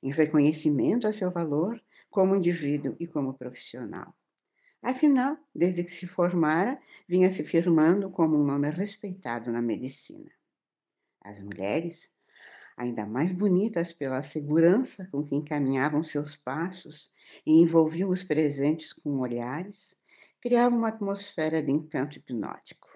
[0.01, 4.13] Em reconhecimento a seu valor, como indivíduo e como profissional.
[4.81, 10.31] Afinal, desde que se formara, vinha se firmando como um nome respeitado na medicina.
[11.21, 12.11] As mulheres,
[12.75, 17.13] ainda mais bonitas pela segurança com que encaminhavam seus passos
[17.45, 19.95] e envolviam os presentes com olhares,
[20.41, 22.89] criavam uma atmosfera de encanto hipnótico.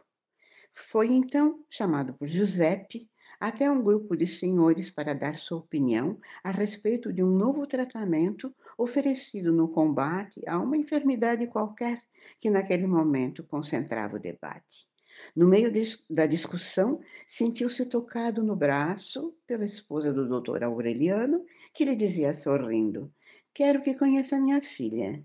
[0.73, 3.07] Foi então chamado por Giuseppe
[3.39, 8.53] até um grupo de senhores para dar sua opinião a respeito de um novo tratamento
[8.77, 12.03] oferecido no combate a uma enfermidade qualquer
[12.39, 14.87] que naquele momento concentrava o debate.
[15.35, 15.71] No meio
[16.09, 23.13] da discussão, sentiu-se tocado no braço pela esposa do doutor Aureliano, que lhe dizia sorrindo:
[23.53, 25.23] Quero que conheça minha filha.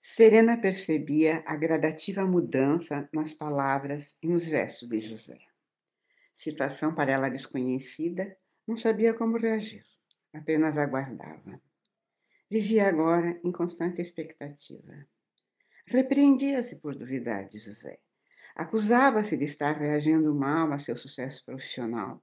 [0.00, 5.38] Serena percebia a gradativa mudança nas palavras e nos gestos de José
[6.36, 8.36] situação para ela desconhecida,
[8.68, 9.84] não sabia como reagir,
[10.34, 11.60] apenas aguardava.
[12.48, 15.06] Vivia agora em constante expectativa.
[15.86, 17.98] Repreendia-se por duvidar de José.
[18.54, 22.22] Acusava-se de estar reagindo mal a seu sucesso profissional.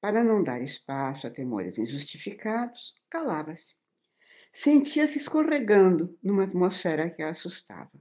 [0.00, 3.74] Para não dar espaço a temores injustificados, calava-se.
[4.52, 7.92] Sentia-se escorregando numa atmosfera que a assustava.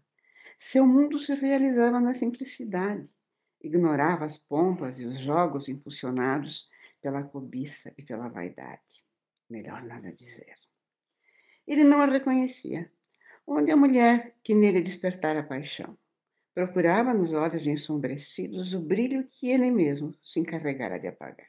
[0.60, 3.10] Seu mundo se realizava na simplicidade
[3.64, 6.70] ignorava as pompas e os jogos impulsionados
[7.02, 9.04] pela cobiça e pela vaidade.
[9.50, 10.56] Melhor nada dizer.
[11.68, 12.92] Ele não a reconhecia.
[13.46, 15.98] Onde a mulher que nele despertara paixão?
[16.54, 21.48] Procurava nos olhos ensombrecidos o brilho que ele mesmo se encarregara de apagar.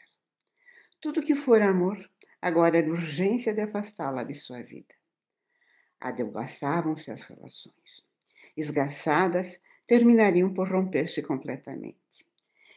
[1.01, 2.09] Tudo que for amor,
[2.40, 4.94] agora era urgência de afastá-la de sua vida.
[6.01, 8.07] Adelgaçavam-se as relações.
[8.57, 12.02] Esgaçadas, terminariam por romper-se completamente.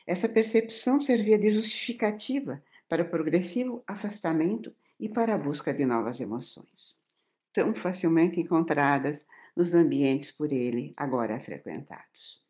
[0.05, 6.19] Essa percepção servia de justificativa para o progressivo afastamento e para a busca de novas
[6.19, 6.97] emoções,
[7.51, 12.43] tão facilmente encontradas nos ambientes por ele agora frequentados.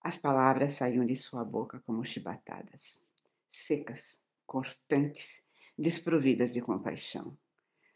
[0.00, 3.02] As palavras saíam de sua boca como chibatadas,
[3.50, 5.42] secas, cortantes,
[5.76, 7.36] desprovidas de compaixão.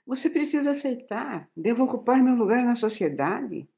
[0.05, 1.49] Você precisa aceitar.
[1.57, 3.69] Devo ocupar meu lugar na sociedade.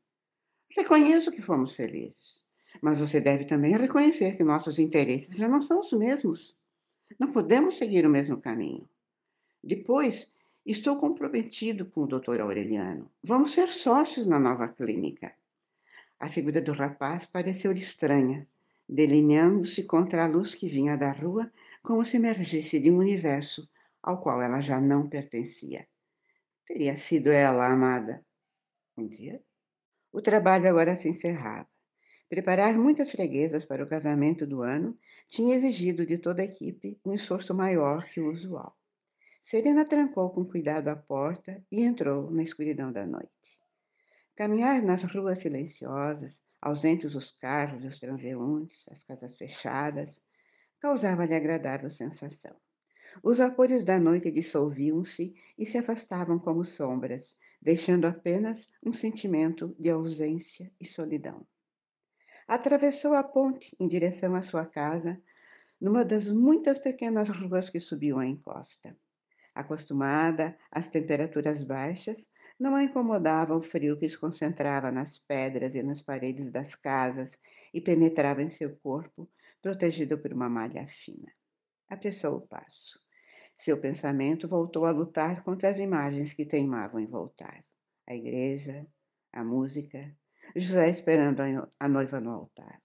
[0.71, 2.43] Reconheço que fomos felizes,
[2.81, 6.57] mas você deve também reconhecer que nossos interesses já não são os mesmos.
[7.19, 8.89] Não podemos seguir o mesmo caminho.
[9.63, 10.27] Depois,
[10.65, 12.41] estou comprometido com o Dr.
[12.41, 13.11] Aureliano.
[13.23, 15.35] Vamos ser sócios na nova clínica.
[16.19, 18.47] A figura do rapaz pareceu-lhe estranha,
[18.89, 23.69] delineando-se contra a luz que vinha da rua, como se emergisse de um universo
[24.03, 25.87] ao qual ela já não pertencia.
[26.67, 28.25] Teria sido ela amada.
[28.97, 29.43] Um dia?
[30.13, 31.72] O trabalho agora se encerrava.
[32.33, 37.13] Preparar muitas freguesas para o casamento do ano tinha exigido de toda a equipe um
[37.13, 38.75] esforço maior que o usual.
[39.45, 43.61] Serena trancou com cuidado a porta e entrou na escuridão da noite.
[44.35, 50.19] Caminhar nas ruas silenciosas, ausentes os carros, os transeuntes, as casas fechadas,
[50.81, 52.57] causava-lhe agradável sensação.
[53.23, 59.91] Os vapores da noite dissolviam-se e se afastavam como sombras, deixando apenas um sentimento de
[59.91, 61.47] ausência e solidão.
[62.47, 65.21] Atravessou a ponte em direção à sua casa,
[65.81, 68.97] numa das muitas pequenas ruas que subiam a encosta.
[69.55, 72.25] Acostumada às temperaturas baixas,
[72.59, 77.37] não a incomodava o frio que se concentrava nas pedras e nas paredes das casas
[77.73, 79.29] e penetrava em seu corpo,
[79.61, 81.33] protegido por uma malha fina.
[81.89, 83.01] Apressou o passo.
[83.59, 87.65] Seu pensamento voltou a lutar contra as imagens que teimavam em voltar.
[88.07, 88.87] A igreja,
[89.33, 90.17] a música,
[90.55, 91.41] José esperando
[91.81, 92.83] a noiva no altar.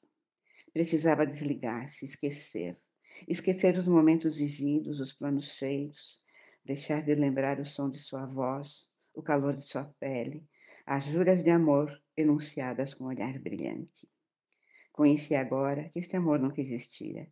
[0.71, 2.77] Precisava desligar-se, esquecer.
[3.27, 6.21] Esquecer os momentos vividos, os planos feitos,
[6.63, 10.47] deixar de lembrar o som de sua voz, o calor de sua pele,
[10.85, 14.07] as juras de amor enunciadas com um olhar brilhante.
[14.93, 17.27] Conhecia agora que esse amor nunca existira.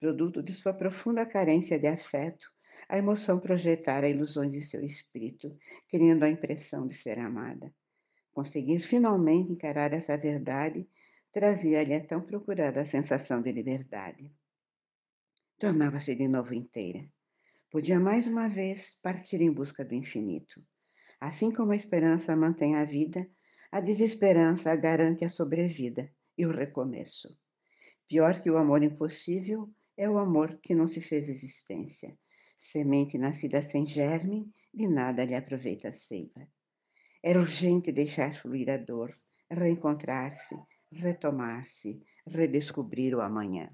[0.00, 2.50] Produto de sua profunda carência de afeto,
[2.88, 5.54] a emoção projetara ilusões de seu espírito,
[5.88, 7.74] criando a impressão de ser amada.
[8.36, 10.86] Conseguir finalmente encarar essa verdade
[11.32, 14.30] trazia-lhe a tão procurada sensação de liberdade.
[15.58, 17.08] Tornava-se de novo inteira.
[17.70, 20.62] Podia mais uma vez partir em busca do infinito.
[21.18, 23.26] Assim como a esperança mantém a vida,
[23.72, 27.34] a desesperança garante a sobrevida e o recomeço.
[28.06, 32.14] Pior que o amor impossível é o amor que não se fez existência,
[32.58, 36.46] Semente nascida sem germe, de nada lhe aproveita a seiva.
[37.22, 39.18] Era urgente deixar fluir a dor,
[39.50, 40.56] reencontrar-se,
[40.92, 43.70] retomar-se, redescobrir o amanhã.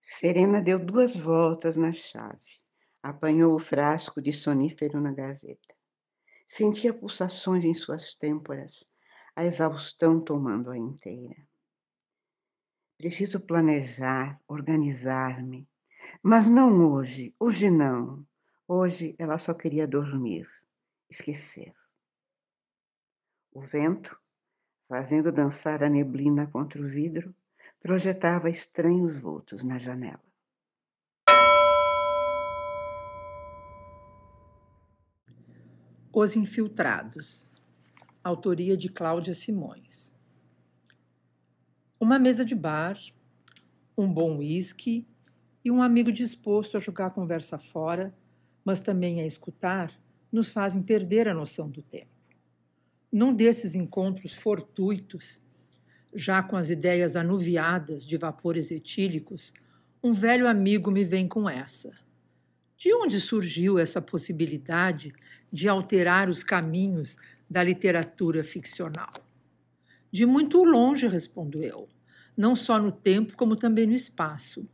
[0.00, 2.60] Serena deu duas voltas na chave,
[3.02, 5.74] apanhou o frasco de sonífero na gaveta.
[6.46, 8.84] Sentia pulsações em suas têmporas,
[9.36, 11.36] a exaustão tomando-a inteira.
[12.96, 15.68] Preciso planejar, organizar-me,
[16.22, 18.26] mas não hoje, hoje não.
[18.66, 20.46] Hoje ela só queria dormir,
[21.10, 21.74] esquecer.
[23.52, 24.16] O vento,
[24.88, 27.34] fazendo dançar a neblina contra o vidro,
[27.80, 30.22] projetava estranhos vultos na janela.
[36.12, 37.46] Os Infiltrados,
[38.22, 40.14] autoria de Cláudia Simões.
[41.98, 42.98] Uma mesa de bar,
[43.96, 45.06] um bom uísque
[45.64, 48.14] e um amigo disposto a jogar a conversa fora,
[48.64, 49.96] mas também a escutar,
[50.32, 52.10] nos fazem perder a noção do tempo.
[53.12, 55.40] Num desses encontros fortuitos,
[56.14, 59.52] já com as ideias anuviadas de vapores etílicos,
[60.02, 61.92] um velho amigo me vem com essa.
[62.76, 65.12] De onde surgiu essa possibilidade
[65.52, 67.16] de alterar os caminhos
[67.48, 69.12] da literatura ficcional?
[70.10, 71.88] De muito longe, respondo eu,
[72.36, 74.66] não só no tempo, como também no espaço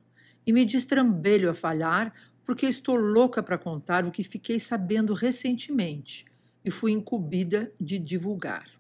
[0.47, 2.14] e me destrambelho a falhar
[2.47, 6.25] porque estou louca para contar o que fiquei sabendo recentemente
[6.65, 8.71] e fui incumbida de divulgar.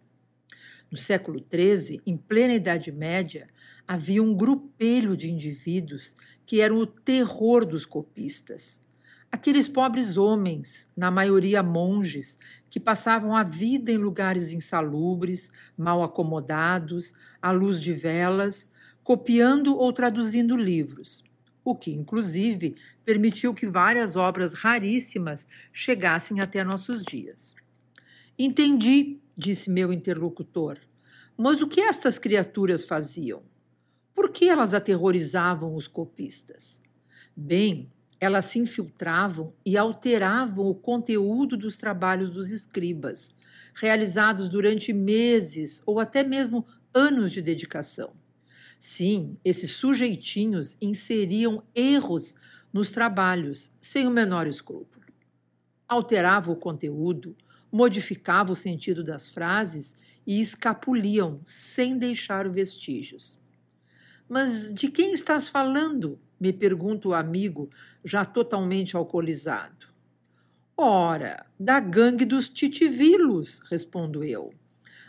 [0.88, 3.48] No século XIII, em plena Idade Média,
[3.86, 6.14] havia um grupelho de indivíduos
[6.46, 8.80] que eram o terror dos copistas.
[9.32, 12.38] Aqueles pobres homens, na maioria monges,
[12.70, 17.12] que passavam a vida em lugares insalubres, mal acomodados,
[17.42, 18.68] à luz de velas,
[19.02, 21.25] copiando ou traduzindo livros
[21.70, 27.54] o que, inclusive, permitiu que várias obras raríssimas chegassem até nossos dias.
[28.38, 30.78] Entendi, disse meu interlocutor,
[31.36, 33.42] mas o que estas criaturas faziam?
[34.14, 36.80] Por que elas aterrorizavam os copistas?
[37.36, 43.34] Bem, elas se infiltravam e alteravam o conteúdo dos trabalhos dos escribas,
[43.74, 48.14] realizados durante meses ou até mesmo anos de dedicação.
[48.78, 52.34] Sim, esses sujeitinhos inseriam erros
[52.72, 55.04] nos trabalhos, sem o menor escrúpulo.
[55.88, 57.36] Alterava o conteúdo,
[57.72, 59.96] modificava o sentido das frases
[60.26, 63.38] e escapuliam sem deixar vestígios.
[64.28, 66.18] Mas de quem estás falando?
[66.38, 67.70] me pergunta o amigo,
[68.04, 69.86] já totalmente alcoolizado.
[70.76, 74.52] Ora, da gangue dos titivilos, respondo eu.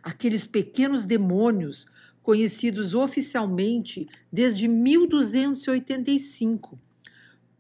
[0.01, 1.86] Aqueles pequenos demônios
[2.28, 6.78] conhecidos oficialmente desde 1285,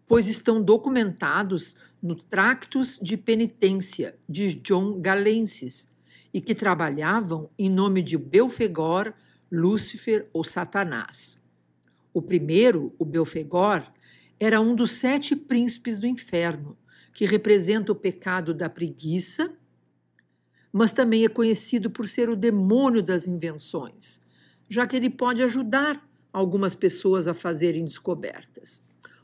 [0.05, 5.87] pois estão documentados no Tractus de Penitência de John Galensis
[6.33, 9.13] e que trabalhavam em nome de Belfegor,
[9.49, 11.39] Lúcifer ou Satanás.
[12.13, 13.89] O primeiro, o Belfegor,
[14.37, 16.77] era um dos sete príncipes do inferno,
[17.13, 19.49] que representa o pecado da preguiça,
[20.73, 24.19] mas também é conhecido por ser o demônio das invenções,
[24.69, 28.81] já que ele pode ajudar algumas pessoas a fazerem descobertas.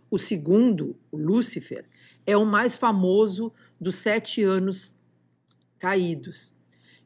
[0.10, 1.86] O segundo, o Lúcifer,
[2.26, 4.96] é o mais famoso dos sete anos
[5.78, 6.54] caídos,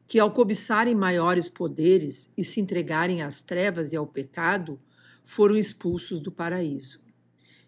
[0.06, 4.80] que, ao cobiçarem maiores poderes e se entregarem às trevas e ao pecado,
[5.24, 7.00] foram expulsos do paraíso.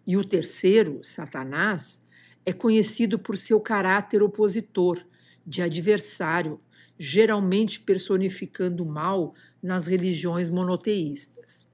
[0.07, 2.01] E o terceiro, Satanás,
[2.45, 5.05] é conhecido por seu caráter opositor,
[5.45, 6.59] de adversário,
[7.03, 11.67] geralmente personificando o mal nas religiões monoteístas.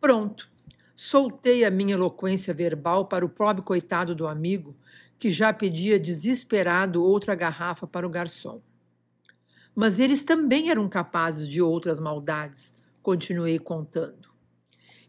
[0.00, 0.48] Pronto,
[0.94, 4.76] soltei a minha eloquência verbal para o pobre coitado do amigo,
[5.18, 8.62] que já pedia desesperado outra garrafa para o garçom.
[9.74, 14.28] Mas eles também eram capazes de outras maldades, continuei contando.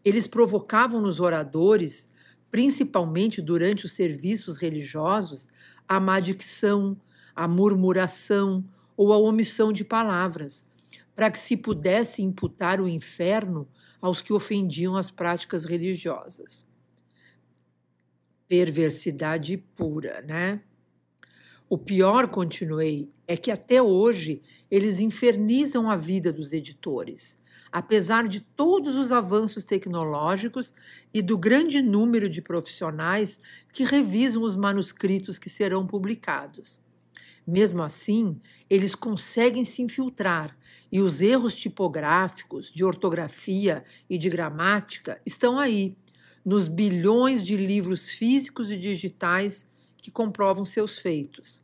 [0.03, 2.09] Eles provocavam nos oradores,
[2.49, 5.47] principalmente durante os serviços religiosos,
[5.87, 6.97] a má dicção,
[7.35, 8.65] a murmuração
[8.95, 10.65] ou a omissão de palavras,
[11.15, 13.67] para que se pudesse imputar o inferno
[14.01, 16.65] aos que ofendiam as práticas religiosas.
[18.47, 20.61] Perversidade pura, né?
[21.67, 27.39] O pior, continuei, é que até hoje eles infernizam a vida dos editores,
[27.71, 30.75] apesar de todos os avanços tecnológicos
[31.11, 33.39] e do grande número de profissionais
[33.73, 36.79] que revisam os manuscritos que serão publicados.
[37.47, 38.39] Mesmo assim,
[38.69, 40.57] eles conseguem se infiltrar
[40.91, 45.95] e os erros tipográficos, de ortografia e de gramática estão aí,
[46.43, 49.67] nos bilhões de livros físicos e digitais
[49.97, 51.61] que comprovam seus feitos,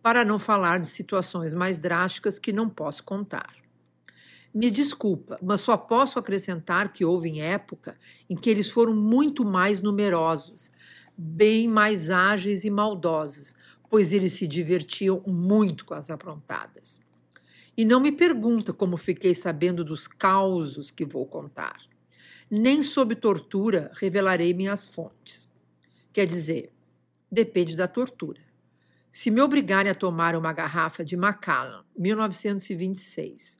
[0.00, 3.62] para não falar de situações mais drásticas que não posso contar.
[4.54, 7.96] Me desculpa, mas só posso acrescentar que houve época
[8.28, 10.70] em que eles foram muito mais numerosos,
[11.16, 13.54] bem mais ágeis e maldosos,
[13.92, 16.98] pois eles se divertiam muito com as aprontadas.
[17.76, 21.78] E não me pergunta como fiquei sabendo dos causos que vou contar.
[22.50, 25.46] Nem sob tortura revelarei minhas fontes.
[26.10, 26.72] Quer dizer,
[27.30, 28.40] depende da tortura.
[29.10, 33.58] Se me obrigarem a tomar uma garrafa de Macallan, 1926,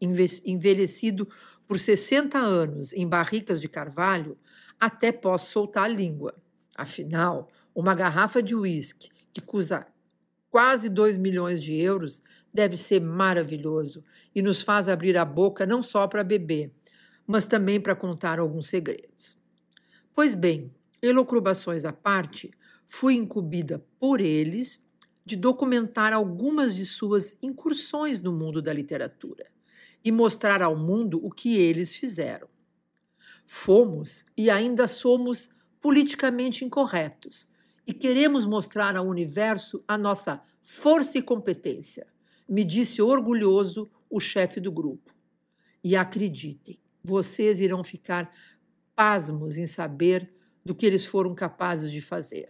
[0.00, 1.28] envelhecido
[1.68, 4.38] por 60 anos em barricas de carvalho,
[4.80, 6.34] até posso soltar a língua.
[6.74, 9.86] Afinal, uma garrafa de uísque que custa
[10.48, 12.22] quase 2 milhões de euros
[12.52, 16.72] deve ser maravilhoso e nos faz abrir a boca não só para beber,
[17.26, 19.36] mas também para contar alguns segredos.
[20.14, 20.72] Pois bem,
[21.02, 22.52] elocrubações à parte,
[22.86, 24.80] fui incumbida por eles
[25.24, 29.46] de documentar algumas de suas incursões no mundo da literatura
[30.04, 32.46] e mostrar ao mundo o que eles fizeram.
[33.44, 37.48] Fomos e ainda somos politicamente incorretos
[37.86, 42.06] e queremos mostrar ao universo a nossa força e competência,
[42.48, 45.14] me disse orgulhoso o chefe do grupo.
[45.82, 48.30] E acreditem, vocês irão ficar
[48.94, 50.32] pasmos em saber
[50.64, 52.48] do que eles foram capazes de fazer.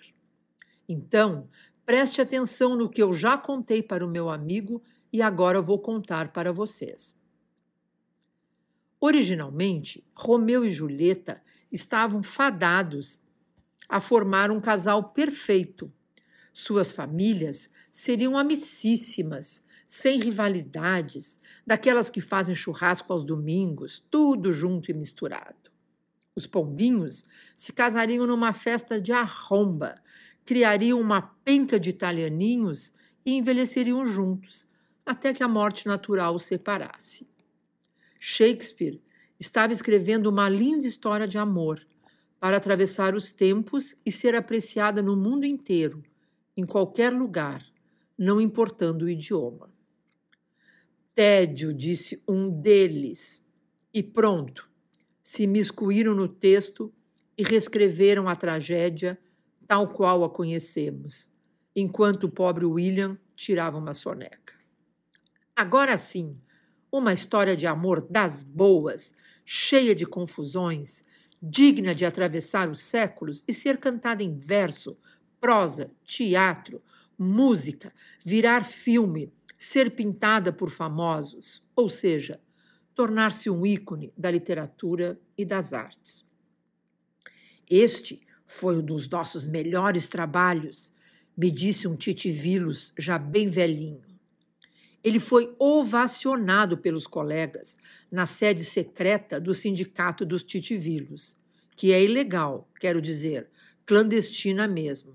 [0.88, 1.48] Então,
[1.84, 4.82] preste atenção no que eu já contei para o meu amigo
[5.12, 7.16] e agora vou contar para vocês.
[9.00, 13.20] Originalmente, Romeu e Julieta estavam fadados
[13.88, 15.92] a formar um casal perfeito.
[16.52, 24.94] Suas famílias seriam amicíssimas, sem rivalidades, daquelas que fazem churrasco aos domingos, tudo junto e
[24.94, 25.70] misturado.
[26.36, 27.24] Os pombinhos
[27.54, 29.94] se casariam numa festa de arromba,
[30.44, 32.92] criariam uma penca de italianinhos
[33.24, 34.66] e envelheceriam juntos,
[35.06, 37.28] até que a morte natural os separasse.
[38.18, 39.02] Shakespeare
[39.38, 41.86] estava escrevendo uma linda história de amor
[42.44, 46.04] para atravessar os tempos e ser apreciada no mundo inteiro,
[46.54, 47.64] em qualquer lugar,
[48.18, 49.72] não importando o idioma.
[51.14, 53.42] Tédio, disse um deles.
[53.94, 54.68] E pronto,
[55.22, 56.92] se miscuíram no texto
[57.34, 59.18] e reescreveram a tragédia
[59.66, 61.30] tal qual a conhecemos,
[61.74, 64.52] enquanto o pobre William tirava uma soneca.
[65.56, 66.38] Agora sim,
[66.92, 69.14] uma história de amor das boas,
[69.46, 71.04] cheia de confusões,
[71.46, 74.96] digna de atravessar os séculos e ser cantada em verso,
[75.38, 76.82] prosa, teatro,
[77.18, 77.92] música,
[78.24, 82.40] virar filme, ser pintada por famosos, ou seja,
[82.94, 86.24] tornar-se um ícone da literatura e das artes.
[87.68, 90.92] Este foi um dos nossos melhores trabalhos,
[91.36, 94.13] me disse um Titivilos já bem velhinho.
[95.04, 97.76] Ele foi ovacionado pelos colegas
[98.10, 101.36] na sede secreta do Sindicato dos Titivilos,
[101.76, 103.50] que é ilegal, quero dizer,
[103.84, 105.14] clandestina mesmo.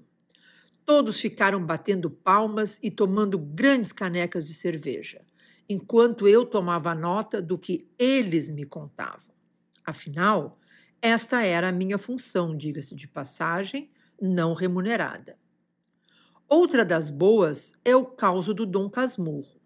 [0.85, 5.21] Todos ficaram batendo palmas e tomando grandes canecas de cerveja,
[5.67, 9.33] enquanto eu tomava nota do que eles me contavam.
[9.83, 10.59] Afinal,
[11.01, 13.89] esta era a minha função, diga-se de passagem,
[14.21, 15.37] não remunerada.
[16.47, 19.58] Outra das boas é o caso do Dom Casmurro.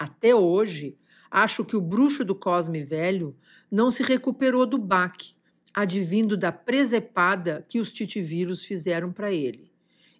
[0.00, 0.96] Até hoje,
[1.30, 3.36] acho que o bruxo do Cosme Velho
[3.70, 5.34] não se recuperou do baque,
[5.74, 9.70] advindo da presepada que os titivilos fizeram para ele,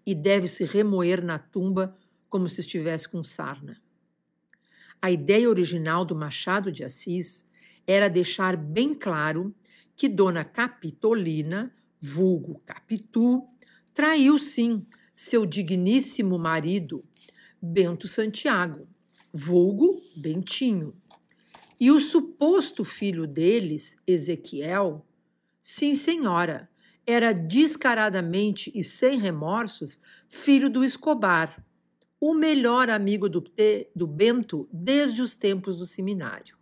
[0.04, 1.96] e deve se remoer na tumba
[2.28, 3.80] como se estivesse com sarna.
[5.00, 7.48] A ideia original do Machado de Assis
[7.86, 9.54] era deixar bem claro
[9.96, 13.48] que Dona Capitolina, vulgo Capitu,
[13.94, 17.02] traiu sim seu digníssimo marido,
[17.62, 18.86] Bento Santiago,
[19.32, 20.94] vulgo Bentinho.
[21.78, 25.06] E o suposto filho deles, Ezequiel,
[25.60, 26.68] sim, senhora,
[27.06, 31.64] era descaradamente e sem remorsos filho do Escobar,
[32.20, 33.42] o melhor amigo do,
[33.96, 36.56] do Bento desde os tempos do seminário.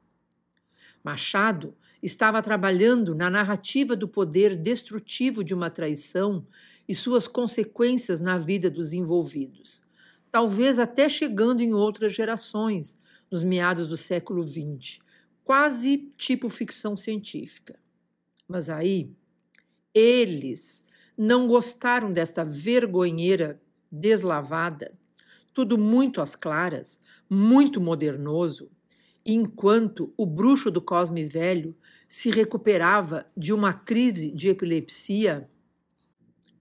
[1.02, 6.46] Machado estava trabalhando na narrativa do poder destrutivo de uma traição
[6.88, 9.82] e suas consequências na vida dos envolvidos,
[10.30, 12.98] talvez até chegando em outras gerações,
[13.30, 15.00] nos meados do século XX,
[15.44, 17.78] quase tipo ficção científica.
[18.46, 19.10] Mas aí,
[19.94, 20.84] eles
[21.16, 23.60] não gostaram desta vergonheira
[23.90, 24.92] deslavada,
[25.52, 28.70] tudo muito às claras, muito modernoso,
[29.26, 31.76] enquanto o bruxo do Cosme Velho
[32.06, 35.50] se recuperava de uma crise de epilepsia,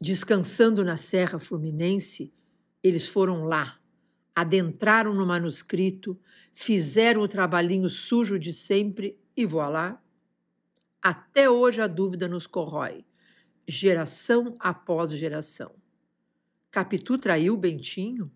[0.02, 2.34] descansando na Serra Fluminense,
[2.88, 3.80] eles foram lá,
[4.36, 6.20] adentraram no manuscrito,
[6.54, 10.02] fizeram o trabalhinho sujo de sempre e voilá.
[11.02, 13.06] Até hoje a dúvida nos corrói,
[13.68, 15.76] geração após geração.
[16.72, 18.32] Capitu traiu Bentinho?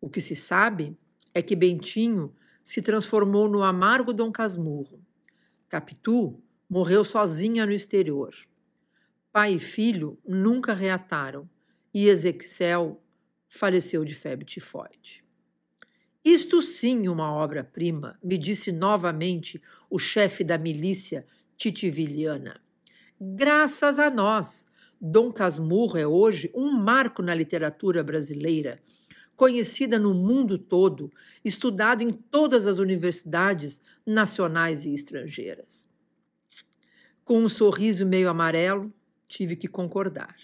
[0.00, 0.96] O que se sabe
[1.32, 2.34] é que Bentinho
[2.64, 5.00] se transformou no amargo Dom Casmurro.
[5.68, 8.34] Capitu morreu sozinha no exterior.
[9.32, 11.48] Pai e filho nunca reataram
[11.92, 13.02] e Ezequiel
[13.48, 15.22] faleceu de febre tifoide.
[16.24, 21.26] Isto sim uma obra-prima, me disse novamente o chefe da milícia
[21.56, 22.60] titiviliana.
[23.20, 24.66] Graças a nós,
[25.00, 28.80] Dom Casmurro é hoje um marco na literatura brasileira
[29.42, 31.10] conhecida no mundo todo,
[31.44, 35.88] estudado em todas as universidades nacionais e estrangeiras.
[37.24, 38.94] Com um sorriso meio amarelo,
[39.26, 40.36] tive que concordar.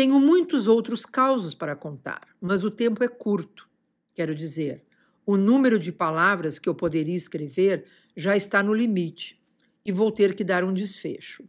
[0.00, 3.68] Tenho muitos outros causos para contar, mas o tempo é curto.
[4.14, 4.82] Quero dizer,
[5.26, 7.84] o número de palavras que eu poderia escrever
[8.16, 9.38] já está no limite
[9.84, 11.46] e vou ter que dar um desfecho.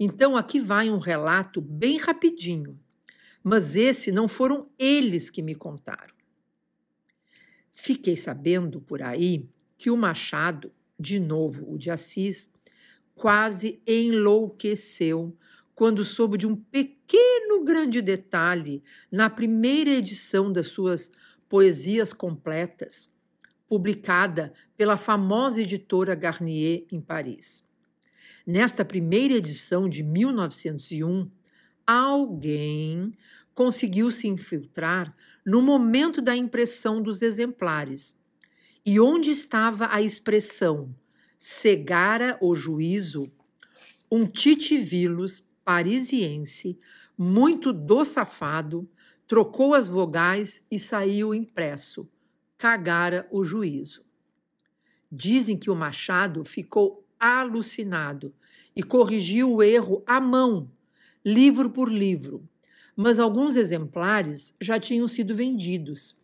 [0.00, 2.76] Então aqui vai um relato bem rapidinho
[3.48, 6.12] mas esse não foram eles que me contaram.
[7.72, 12.50] Fiquei sabendo por aí que o Machado, de novo o de Assis,
[13.14, 15.32] quase enlouqueceu
[15.76, 21.12] quando soube de um pequeno grande detalhe na primeira edição das suas
[21.50, 23.10] Poesias Completas,
[23.68, 27.62] publicada pela famosa editora Garnier em Paris.
[28.46, 31.30] Nesta primeira edição de 1901,
[31.86, 33.12] alguém
[33.54, 35.14] conseguiu se infiltrar
[35.44, 38.16] no momento da impressão dos exemplares.
[38.84, 40.94] E onde estava a expressão
[41.38, 43.30] cegara o juízo,
[44.10, 46.78] um titivilos parisiense,
[47.18, 48.88] muito doçafado,
[49.26, 52.08] trocou as vogais e saiu impresso.
[52.56, 54.04] Cagara o juízo.
[55.10, 58.32] Dizem que o Machado ficou alucinado
[58.76, 60.70] e corrigiu o erro à mão
[61.24, 62.48] livro por livro,
[62.94, 66.16] mas alguns exemplares já tinham sido vendidos.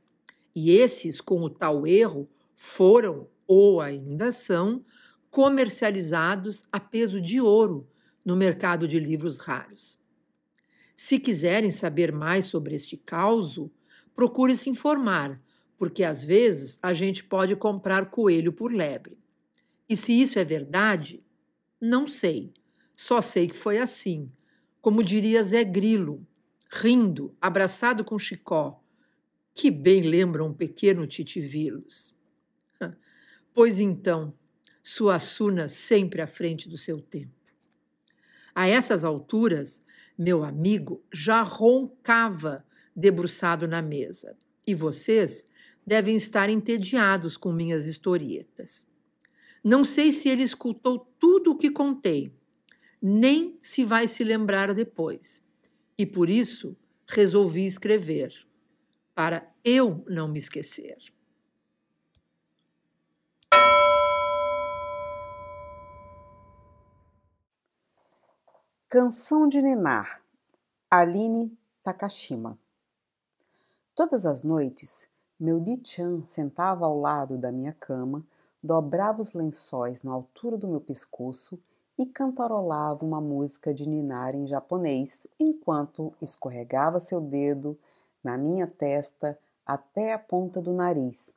[0.54, 4.84] E esses, com o tal erro, foram, ou ainda são,
[5.28, 7.88] comercializados a peso de ouro
[8.24, 9.98] no mercado de livros raros.
[10.94, 13.70] Se quiserem saber mais sobre este caso,
[14.14, 15.40] procure se informar,
[15.76, 19.18] porque às vezes a gente pode comprar coelho por lebre.
[19.88, 21.22] E se isso é verdade,
[21.80, 22.52] não sei.
[22.94, 24.30] Só sei que foi assim,
[24.80, 26.24] como diria Zé Grilo,
[26.70, 28.80] rindo, abraçado com Chicó,
[29.54, 32.14] que bem lembra um pequeno titivilos.
[33.54, 34.32] Pois então,
[34.82, 37.41] Suassuna sempre à frente do seu tempo.
[38.54, 39.82] A essas alturas,
[40.18, 44.36] meu amigo já roncava debruçado na mesa,
[44.66, 45.46] e vocês
[45.86, 48.86] devem estar entediados com minhas historietas.
[49.64, 52.32] Não sei se ele escutou tudo o que contei,
[53.00, 55.42] nem se vai se lembrar depois.
[55.96, 56.76] E por isso
[57.06, 58.32] resolvi escrever,
[59.14, 60.96] para eu não me esquecer.
[68.92, 70.20] Canção de Ninar,
[70.90, 72.58] Aline Takashima.
[73.94, 75.08] Todas as noites,
[75.40, 78.22] meu Di-chan sentava ao lado da minha cama,
[78.62, 81.58] dobrava os lençóis na altura do meu pescoço
[81.98, 87.78] e cantarolava uma música de ninar em japonês enquanto escorregava seu dedo
[88.22, 91.34] na minha testa até a ponta do nariz.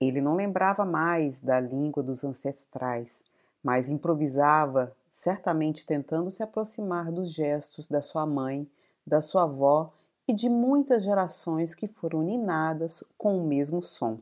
[0.00, 3.24] Ele não lembrava mais da língua dos ancestrais,
[3.62, 8.70] mas improvisava, certamente tentando se aproximar dos gestos da sua mãe,
[9.06, 9.92] da sua avó
[10.26, 14.20] e de muitas gerações que foram ninadas com o mesmo som.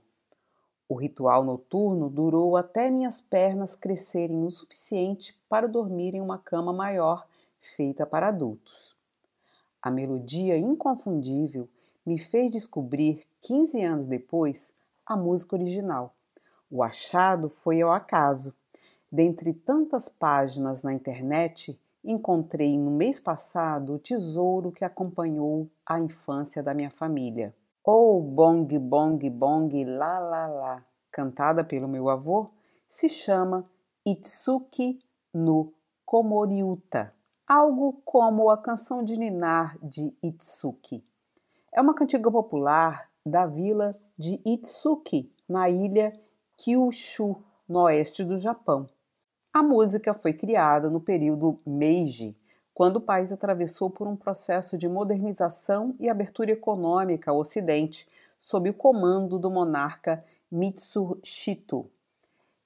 [0.88, 6.72] O ritual noturno durou até minhas pernas crescerem o suficiente para dormir em uma cama
[6.72, 7.26] maior
[7.58, 8.94] feita para adultos.
[9.82, 11.68] A melodia inconfundível
[12.04, 14.72] me fez descobrir, 15 anos depois,
[15.04, 16.14] a música original.
[16.70, 18.54] O achado foi ao acaso.
[19.16, 26.62] Dentre tantas páginas na internet, encontrei no mês passado o tesouro que acompanhou a infância
[26.62, 27.56] da minha família.
[27.82, 32.50] Oh, bong, bong, bong, lá, lá, lá, cantada pelo meu avô,
[32.90, 33.64] se chama
[34.04, 34.98] Itsuki
[35.32, 35.72] no
[36.04, 37.10] Komoriuta,
[37.48, 41.02] algo como a canção de Ninar de Itsuki.
[41.72, 46.14] É uma cantiga popular da vila de Itsuki, na ilha
[46.58, 48.86] Kyushu, no oeste do Japão.
[49.56, 52.36] A música foi criada no período Meiji,
[52.74, 58.06] quando o país atravessou por um processo de modernização e abertura econômica ao Ocidente,
[58.38, 61.90] sob o comando do monarca Mitsuhito.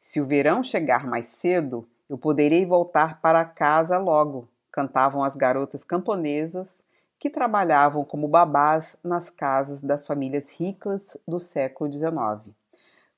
[0.00, 5.84] Se o verão chegar mais cedo, eu poderei voltar para casa logo, cantavam as garotas
[5.84, 6.82] camponesas
[7.20, 12.52] que trabalhavam como babás nas casas das famílias ricas do século XIX.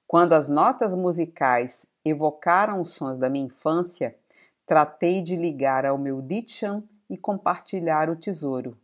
[0.07, 4.17] Quando as notas musicais evocaram os sons da minha infância,
[4.67, 8.77] tratei de ligar ao meu Dichan e compartilhar o tesouro.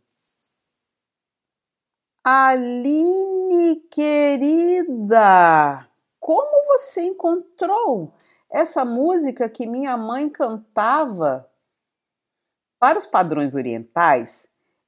[2.23, 5.87] Aline, querida,
[6.19, 8.13] como você encontrou
[8.51, 11.49] essa música que minha mãe cantava?
[12.77, 14.47] Para os padrões orientais,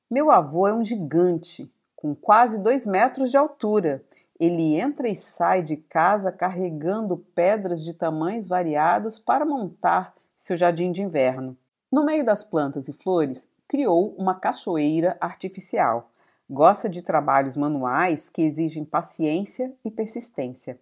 [0.09, 4.03] meu avô é um gigante, com quase dois metros de altura
[4.41, 10.91] ele entra e sai de casa carregando pedras de tamanhos variados para montar seu jardim
[10.91, 11.55] de inverno.
[11.91, 16.09] No meio das plantas e flores, criou uma cachoeira artificial.
[16.49, 20.79] Gosta de trabalhos manuais que exigem paciência e persistência.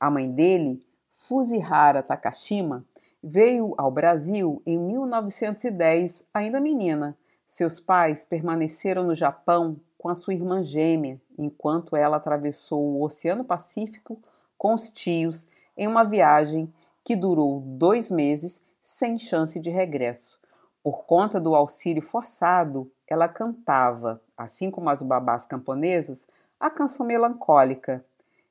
[0.00, 0.80] A mãe dele,
[1.12, 2.82] Fuzihara Takashima,
[3.22, 7.14] veio ao Brasil em 1910, ainda menina.
[7.44, 13.44] Seus pais permaneceram no Japão com a sua irmã gêmea, enquanto ela atravessou o Oceano
[13.44, 14.20] Pacífico
[14.56, 16.72] com os tios em uma viagem
[17.04, 20.38] que durou dois meses sem chance de regresso.
[20.82, 26.26] Por conta do auxílio forçado, ela cantava, assim como as babás camponesas,
[26.58, 28.04] a canção melancólica.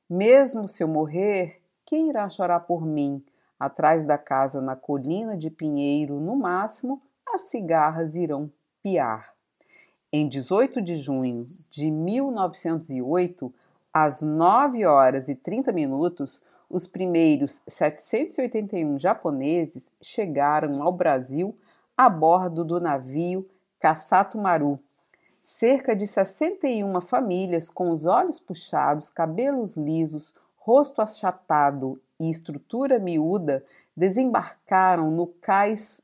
[0.08, 3.24] Mesmo se eu morrer, quem irá chorar por mim?
[3.58, 8.50] Atrás da casa na colina de Pinheiro, no máximo, as cigarras irão
[8.82, 9.31] piar.
[10.14, 13.50] Em 18 de junho de 1908,
[13.94, 21.56] às 9 horas e 30 minutos, os primeiros 781 japoneses chegaram ao Brasil
[21.96, 23.48] a bordo do navio
[23.80, 24.78] Kasato Maru.
[25.40, 33.64] Cerca de 61 famílias com os olhos puxados, cabelos lisos, rosto achatado e estrutura miúda
[33.96, 36.02] desembarcaram no cais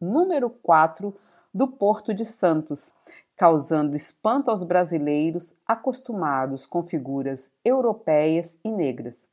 [0.00, 1.14] número 4
[1.54, 2.94] do Porto de Santos,
[3.42, 9.26] causando espanto aos brasileiros acostumados com figuras europeias e negras.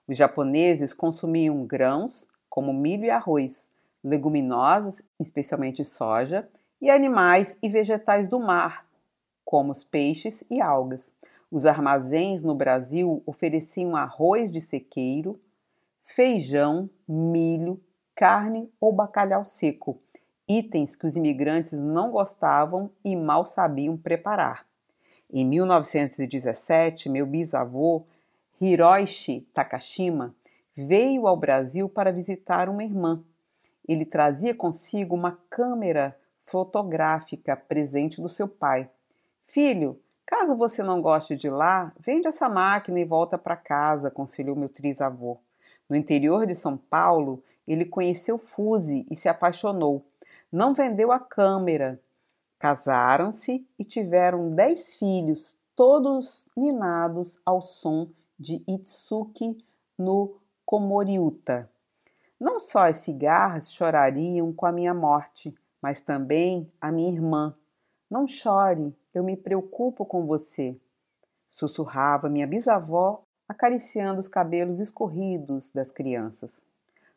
[0.08, 3.70] Os japoneses consumiam grãos, como milho e arroz,
[4.04, 6.48] leguminosas, especialmente soja,
[6.82, 8.86] e animais e vegetais do mar,
[9.46, 11.16] como os peixes e algas.
[11.50, 15.40] Os armazéns no Brasil ofereciam arroz de sequeiro,
[16.02, 17.80] feijão, milho,
[18.16, 20.00] carne ou bacalhau seco,
[20.48, 24.66] itens que os imigrantes não gostavam e mal sabiam preparar.
[25.32, 28.06] Em 1917, meu bisavô,
[28.62, 30.36] Hiroshi Takashima,
[30.76, 33.24] veio ao Brasil para visitar uma irmã.
[33.88, 38.90] Ele trazia consigo uma câmera fotográfica presente do seu pai.
[39.42, 44.56] Filho, caso você não goste de lá, vende essa máquina e volta para casa, aconselhou
[44.56, 45.38] meu trisavô.
[45.90, 50.06] No interior de São Paulo, ele conheceu Fuse e se apaixonou.
[50.52, 52.00] Não vendeu a câmera.
[52.60, 58.10] Casaram-se e tiveram dez filhos, todos ninados ao som
[58.40, 59.58] de Itsuki
[59.98, 61.70] no Komoriuta.
[62.44, 67.56] Não só as cigarras chorariam com a minha morte, mas também a minha irmã.
[68.12, 70.78] Não chore, eu me preocupo com você.
[71.50, 76.66] Sussurrava minha bisavó acariciando os cabelos escorridos das crianças.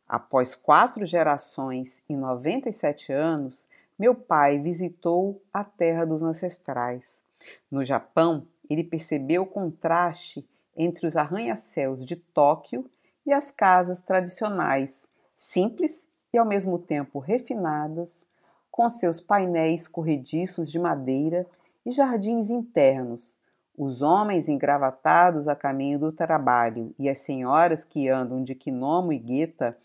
[0.07, 3.67] Após quatro gerações e 97 anos,
[3.99, 7.21] meu pai visitou a terra dos ancestrais.
[7.69, 12.89] No Japão, ele percebeu o contraste entre os arranha-céus de Tóquio
[13.27, 18.25] e as casas tradicionais, simples e ao mesmo tempo refinadas,
[18.71, 21.47] com seus painéis corrediços de madeira
[21.85, 23.37] e jardins internos,
[23.77, 29.19] os homens engravatados a caminho do trabalho e as senhoras que andam de quinomo e
[29.19, 29.77] gueta,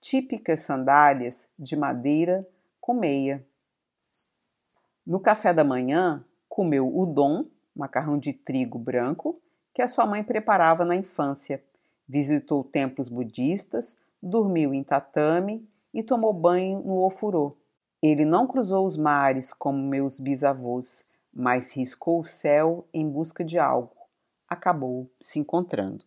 [0.00, 2.46] típicas sandálias de madeira
[2.80, 3.44] com meia.
[5.06, 7.44] No café da manhã, comeu udon,
[7.76, 9.38] macarrão de trigo branco,
[9.74, 11.62] que a sua mãe preparava na infância.
[12.08, 17.58] Visitou templos budistas, dormiu em tatame e tomou banho no ofurô.
[18.02, 23.58] Ele não cruzou os mares como meus bisavôs, mas riscou o céu em busca de
[23.58, 23.94] algo.
[24.48, 26.04] Acabou se encontrando.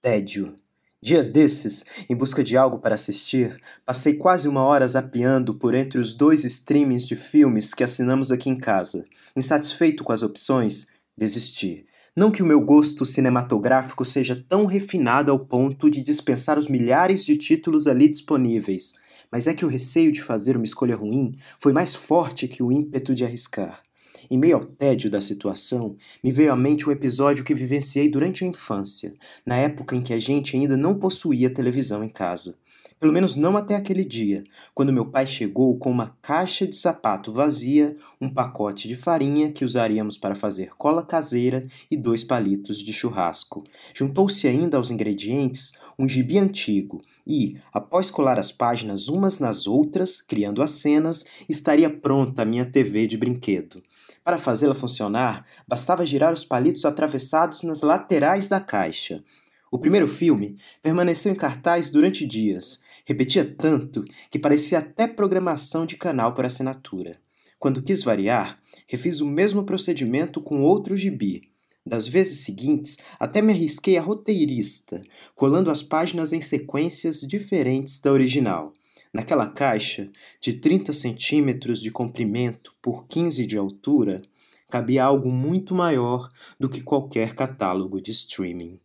[0.00, 0.56] Tédio.
[1.00, 5.98] Dia desses, em busca de algo para assistir, passei quase uma hora zapeando por entre
[5.98, 9.04] os dois streamings de filmes que assinamos aqui em casa.
[9.34, 11.86] Insatisfeito com as opções, desisti.
[12.14, 17.24] Não que o meu gosto cinematográfico seja tão refinado ao ponto de dispensar os milhares
[17.24, 18.92] de títulos ali disponíveis,
[19.30, 22.70] mas é que o receio de fazer uma escolha ruim foi mais forte que o
[22.70, 23.82] ímpeto de arriscar.
[24.30, 28.44] Em meio ao tédio da situação, me veio à mente um episódio que vivenciei durante
[28.44, 29.14] a infância,
[29.46, 32.58] na época em que a gente ainda não possuía televisão em casa.
[33.02, 37.32] Pelo menos não até aquele dia, quando meu pai chegou com uma caixa de sapato
[37.32, 42.92] vazia, um pacote de farinha que usaríamos para fazer cola caseira e dois palitos de
[42.92, 43.64] churrasco.
[43.92, 50.22] Juntou-se ainda aos ingredientes um gibi antigo e, após colar as páginas umas nas outras,
[50.22, 53.82] criando as cenas, estaria pronta a minha TV de brinquedo.
[54.22, 59.24] Para fazê-la funcionar, bastava girar os palitos atravessados nas laterais da caixa.
[59.72, 65.96] O primeiro filme permaneceu em cartaz durante dias Repetia tanto que parecia até programação de
[65.96, 67.20] canal por assinatura.
[67.58, 71.50] Quando quis variar, refiz o mesmo procedimento com outro gibi.
[71.84, 75.00] Das vezes seguintes, até me arrisquei a roteirista,
[75.34, 78.72] colando as páginas em sequências diferentes da original.
[79.12, 84.22] Naquela caixa, de 30 centímetros de comprimento por 15 de altura,
[84.70, 86.28] cabia algo muito maior
[86.58, 88.80] do que qualquer catálogo de streaming.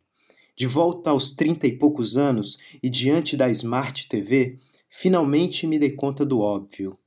[0.58, 4.58] De volta aos trinta e poucos anos e diante da Smart TV,
[4.90, 6.98] finalmente me dei conta do óbvio.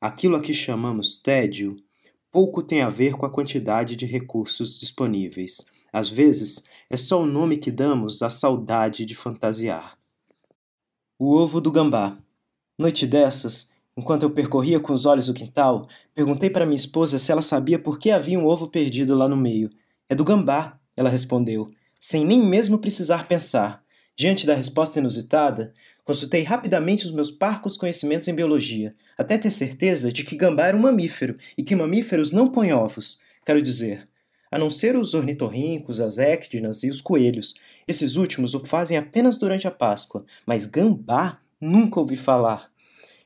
[0.00, 1.74] Aquilo a que chamamos tédio
[2.30, 5.66] pouco tem a ver com a quantidade de recursos disponíveis.
[5.92, 9.98] Às vezes, é só o nome que damos à saudade de fantasiar.
[11.18, 12.16] O ovo do gambá.
[12.78, 17.32] Noite dessas, Enquanto eu percorria com os olhos o quintal, perguntei para minha esposa se
[17.32, 19.68] ela sabia por que havia um ovo perdido lá no meio.
[20.08, 21.68] É do gambá, ela respondeu,
[22.00, 23.84] sem nem mesmo precisar pensar.
[24.16, 25.72] Diante da resposta inusitada,
[26.04, 30.76] consultei rapidamente os meus parcos conhecimentos em biologia, até ter certeza de que gambá era
[30.76, 33.20] um mamífero e que mamíferos não põem ovos.
[33.44, 34.08] Quero dizer,
[34.50, 37.54] a não ser os ornitorrincos, as ecdinas e os coelhos.
[37.86, 42.70] Esses últimos o fazem apenas durante a Páscoa, mas gambá nunca ouvi falar.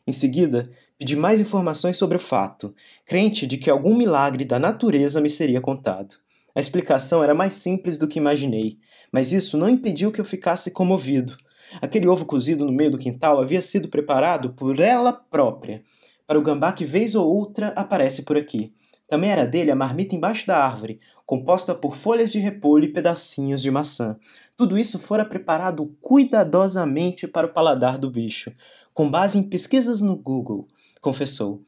[0.06, 2.74] Em seguida, pedi mais informações sobre o fato,
[3.06, 6.16] crente de que algum milagre da natureza me seria contado.
[6.54, 8.78] A explicação era mais simples do que imaginei,
[9.10, 11.36] mas isso não impediu que eu ficasse comovido.
[11.82, 15.82] Aquele ovo cozido no meio do quintal havia sido preparado por ela própria,
[16.26, 18.72] para o gambá que vez ou outra aparece por aqui.
[19.08, 23.60] Também era dele a marmita embaixo da árvore, composta por folhas de repolho e pedacinhos
[23.60, 24.16] de maçã.
[24.56, 28.52] Tudo isso fora preparado cuidadosamente para o paladar do bicho,
[28.92, 30.68] com base em pesquisas no Google,
[31.00, 31.62] confessou.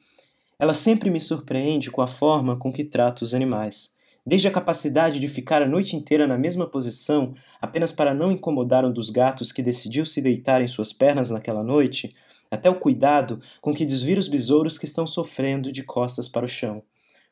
[0.58, 3.95] Ela sempre me surpreende com a forma com que trata os animais.
[4.26, 8.84] Desde a capacidade de ficar a noite inteira na mesma posição, apenas para não incomodar
[8.84, 12.12] um dos gatos que decidiu se deitar em suas pernas naquela noite,
[12.50, 16.48] até o cuidado com que desvira os besouros que estão sofrendo de costas para o
[16.48, 16.82] chão.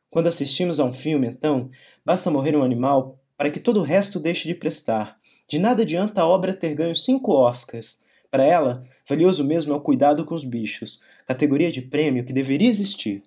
[0.08, 1.68] Quando assistimos a um filme, então,
[2.04, 5.18] basta morrer um animal para que todo o resto deixe de prestar.
[5.48, 8.04] De nada adianta a obra ter ganho cinco Oscars.
[8.30, 12.70] Para ela, valioso mesmo é o cuidado com os bichos, categoria de prêmio que deveria
[12.70, 13.24] existir.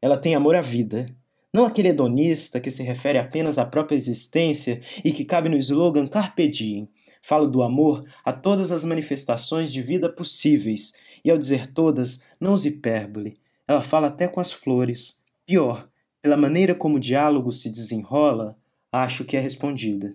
[0.00, 1.06] Ela tem amor à vida,
[1.52, 6.06] não aquele hedonista que se refere apenas à própria existência e que cabe no slogan
[6.06, 6.88] Carpe Diem.
[7.22, 10.92] Falo do amor a todas as manifestações de vida possíveis,
[11.24, 13.36] e ao dizer todas, não usa hipérbole.
[13.66, 15.20] Ela fala até com as flores.
[15.44, 15.88] Pior,
[16.22, 18.56] pela maneira como o diálogo se desenrola,
[18.92, 20.14] acho que é respondida.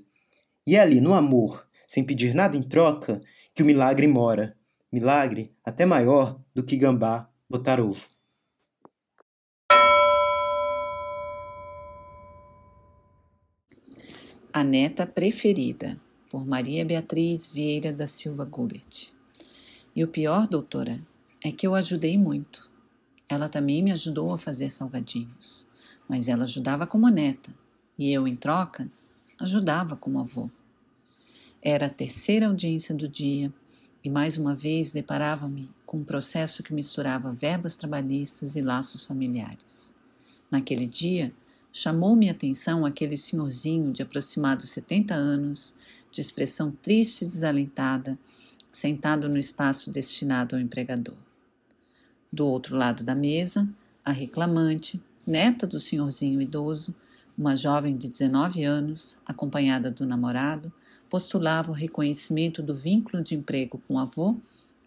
[0.65, 3.19] E é ali, no amor, sem pedir nada em troca,
[3.53, 4.55] que o milagre mora.
[4.91, 8.07] Milagre até maior do que gambá botar ovo.
[14.53, 15.97] A Neta Preferida,
[16.29, 19.07] por Maria Beatriz Vieira da Silva Gubert.
[19.95, 20.99] E o pior, doutora,
[21.41, 22.69] é que eu ajudei muito.
[23.29, 25.65] Ela também me ajudou a fazer salgadinhos,
[26.05, 27.55] mas ela ajudava como neta
[27.97, 28.91] e eu, em troca,
[29.39, 30.49] ajudava como avô.
[31.61, 33.53] Era a terceira audiência do dia
[34.03, 39.93] e mais uma vez deparava-me com um processo que misturava verbas trabalhistas e laços familiares.
[40.51, 41.33] Naquele dia,
[41.71, 45.73] chamou minha atenção aquele senhorzinho de aproximados 70 anos,
[46.11, 48.19] de expressão triste e desalentada,
[48.71, 51.15] sentado no espaço destinado ao empregador.
[52.31, 53.67] Do outro lado da mesa,
[54.03, 56.93] a reclamante, neta do senhorzinho idoso,
[57.37, 60.71] uma jovem de 19 anos, acompanhada do namorado,
[61.09, 64.37] postulava o reconhecimento do vínculo de emprego com o avô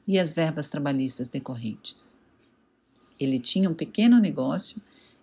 [0.07, 2.19] e as verbas trabalhistas decorrentes.
[3.19, 4.81] Ele tinha um pequeno negócio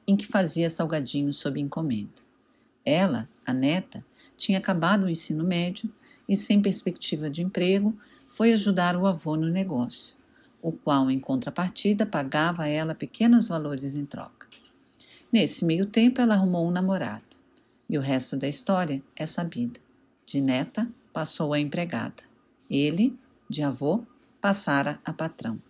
[0.08, 2.22] em que fazia salgadinhos sob encomenda.
[2.86, 4.04] Ela, a neta,
[4.36, 5.91] tinha acabado o ensino médio
[6.28, 7.95] e, sem perspectiva de emprego,
[8.28, 10.18] foi ajudar o avô no negócio,
[10.62, 14.47] o qual, em contrapartida, pagava a ela pequenos valores em troca.
[15.32, 17.24] Nesse meio tempo, ela arrumou um namorado,
[17.89, 19.80] e o resto da história é sabida.
[20.26, 22.24] De neta, passou a empregada.
[22.70, 23.18] Ele,
[23.49, 24.04] de avô,
[24.39, 25.62] passara a patrão.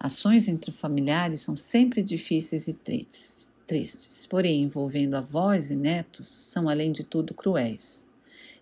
[0.00, 6.68] Ações entre familiares são sempre difíceis e tristes tristes, porém envolvendo avós e netos, são
[6.68, 8.04] além de tudo cruéis.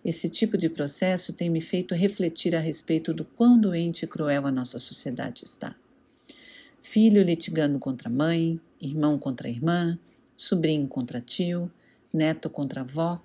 [0.05, 4.45] Esse tipo de processo tem me feito refletir a respeito do quão doente e cruel
[4.45, 5.75] a nossa sociedade está.
[6.83, 9.97] Filho litigando contra mãe, irmão contra irmã,
[10.35, 11.71] sobrinho contra tio,
[12.13, 13.19] neto contra avó.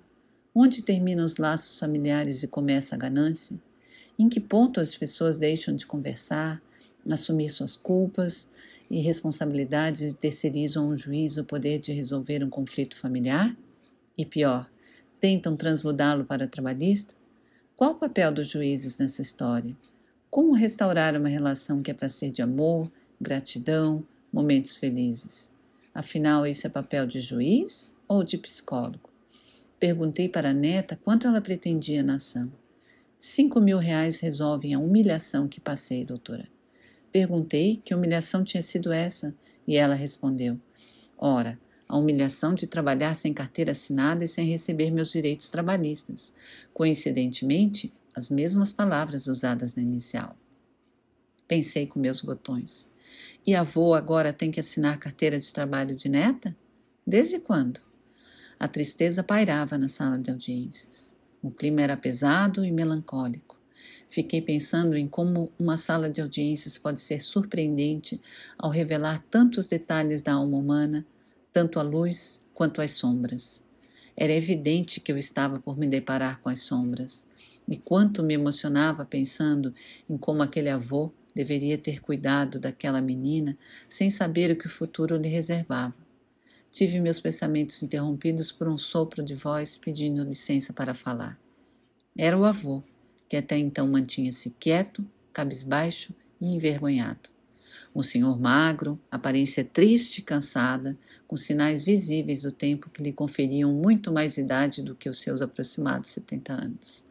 [0.55, 3.55] Onde terminam os laços familiares e começa a ganância?
[4.17, 6.63] Em que ponto as pessoas deixam de conversar,
[7.13, 8.47] assumir suas culpas,
[8.89, 13.55] e responsabilidades e terceirizam ao juiz o poder de resolver um conflito familiar?
[14.17, 14.69] E pior,
[15.19, 17.13] tentam transmudá-lo para trabalhista?
[17.75, 19.75] Qual o papel dos juízes nessa história?
[20.29, 25.51] Como restaurar uma relação que é para ser de amor, gratidão, momentos felizes?
[25.93, 29.09] Afinal, isso é papel de juiz ou de psicólogo?
[29.79, 32.51] Perguntei para a neta quanto ela pretendia na ação.
[33.17, 36.47] Cinco mil reais resolvem a humilhação que passei, doutora.
[37.15, 39.33] Perguntei que humilhação tinha sido essa
[39.65, 40.59] e ela respondeu:
[41.17, 41.57] Ora,
[41.87, 46.33] a humilhação de trabalhar sem carteira assinada e sem receber meus direitos trabalhistas.
[46.73, 50.35] Coincidentemente, as mesmas palavras usadas na inicial.
[51.47, 52.85] Pensei com meus botões.
[53.47, 56.53] E avô agora tem que assinar carteira de trabalho de neta?
[57.07, 57.79] Desde quando?
[58.59, 61.15] A tristeza pairava na sala de audiências.
[61.41, 63.54] O clima era pesado e melancólico.
[64.15, 68.21] Fiquei pensando em como uma sala de audiências pode ser surpreendente
[68.57, 71.05] ao revelar tantos detalhes da alma humana,
[71.51, 73.61] tanto a luz quanto as sombras.
[74.15, 77.27] Era evidente que eu estava por me deparar com as sombras,
[77.67, 79.73] e quanto me emocionava pensando
[80.09, 85.17] em como aquele avô deveria ter cuidado daquela menina sem saber o que o futuro
[85.17, 85.93] lhe reservava.
[86.71, 91.37] Tive meus pensamentos interrompidos por um sopro de voz pedindo licença para falar.
[92.17, 92.81] Era o avô,
[93.27, 97.29] que até então mantinha-se quieto, cabisbaixo e envergonhado.
[97.95, 100.97] Um senhor magro, aparência triste e cansada,
[101.27, 105.41] com sinais visíveis do tempo que lhe conferiam muito mais idade do que os seus
[105.41, 107.05] aproximados setenta anos.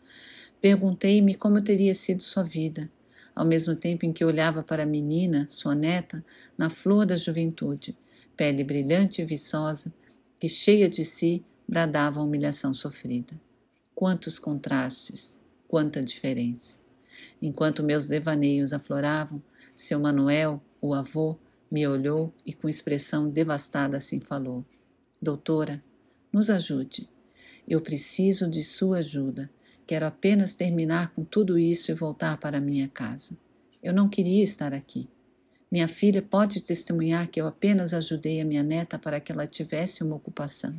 [0.61, 2.91] Perguntei-me como teria sido sua vida,
[3.35, 6.25] ao mesmo tempo em que olhava para a menina, sua neta,
[6.57, 7.97] na flor da juventude,
[8.37, 9.93] pele brilhante e viçosa,
[10.39, 13.41] que, cheia de si, bradava a humilhação sofrida.
[13.95, 15.41] Quantos contrastes,
[15.75, 16.79] quanta diferença!
[17.43, 19.43] Enquanto meus devaneios afloravam,
[19.75, 21.37] seu Manuel, o avô,
[21.69, 24.65] me olhou e com expressão devastada assim falou:
[25.21, 25.83] Doutora,
[26.33, 27.09] nos ajude.
[27.67, 29.51] Eu preciso de sua ajuda.
[29.85, 33.37] Quero apenas terminar com tudo isso e voltar para minha casa.
[33.83, 35.09] Eu não queria estar aqui.
[35.73, 40.05] Minha filha pode testemunhar que eu apenas ajudei a minha neta para que ela tivesse
[40.05, 40.73] uma ocupação.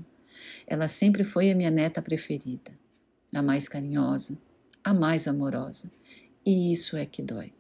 [0.66, 2.72] Ela sempre foi a minha neta preferida,
[3.34, 4.38] a mais carinhosa,
[4.86, 5.92] a mais amorosa.
[6.46, 7.52] E isso é que dói.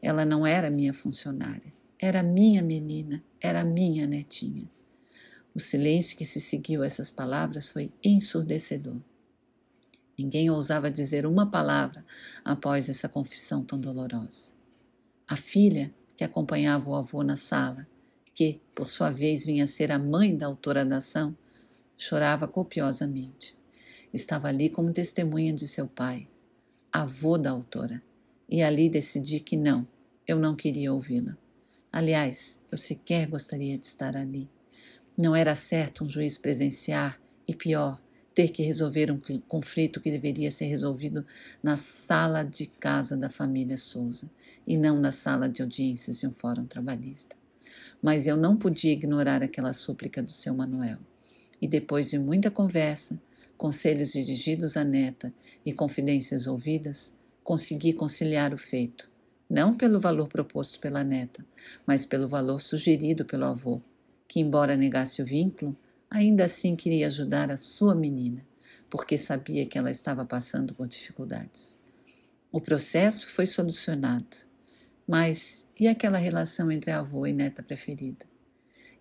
[0.00, 4.66] Ela não era minha funcionária, era minha menina, era minha netinha.
[5.54, 8.96] O silêncio que se seguiu a essas palavras foi ensurdecedor.
[10.18, 12.02] Ninguém ousava dizer uma palavra
[12.42, 14.52] após essa confissão tão dolorosa.
[15.28, 17.86] A filha, que acompanhava o avô na sala,
[18.34, 21.36] que, por sua vez, vinha ser a mãe da autora da ação,
[21.98, 23.54] chorava copiosamente.
[24.12, 26.28] Estava ali como testemunha de seu pai,
[26.96, 28.00] avô da autora,
[28.48, 29.84] e ali decidi que não,
[30.28, 31.36] eu não queria ouvi-la.
[31.90, 34.48] Aliás, eu sequer gostaria de estar ali.
[35.18, 38.00] Não era certo um juiz presenciar, e pior,
[38.32, 41.26] ter que resolver um conflito que deveria ser resolvido
[41.60, 44.30] na sala de casa da família Souza
[44.64, 47.34] e não na sala de audiências de um fórum trabalhista.
[48.00, 50.98] Mas eu não podia ignorar aquela súplica do seu Manuel.
[51.60, 53.20] E depois de muita conversa,
[53.56, 55.32] conselhos dirigidos à neta
[55.64, 59.10] e confidências ouvidas, consegui conciliar o feito,
[59.48, 61.44] não pelo valor proposto pela neta,
[61.86, 63.80] mas pelo valor sugerido pelo avô,
[64.26, 65.76] que, embora negasse o vínculo,
[66.10, 68.44] ainda assim queria ajudar a sua menina,
[68.88, 71.78] porque sabia que ela estava passando por dificuldades.
[72.50, 74.36] O processo foi solucionado,
[75.06, 78.24] mas e aquela relação entre avô e neta preferida?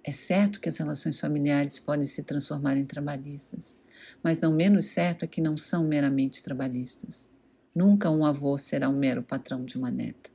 [0.03, 3.77] É certo que as relações familiares podem se transformar em trabalhistas,
[4.23, 7.29] mas não menos certo é que não são meramente trabalhistas.
[7.75, 10.29] Nunca um avô será um mero patrão de uma neta.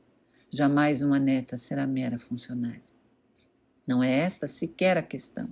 [0.49, 2.81] Jamais uma neta será mera funcionária.
[3.87, 5.49] Não é esta sequer a questão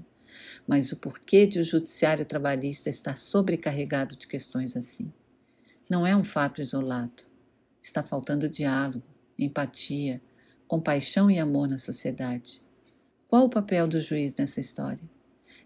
[0.67, 5.11] mas o porquê de o judiciário trabalhista estar sobrecarregado de questões assim.
[5.89, 7.23] Não é um fato isolado.
[7.81, 9.03] Está faltando diálogo,
[9.37, 10.21] empatia,
[10.67, 12.61] compaixão e amor na sociedade.
[13.27, 15.03] Qual o papel do juiz nessa história?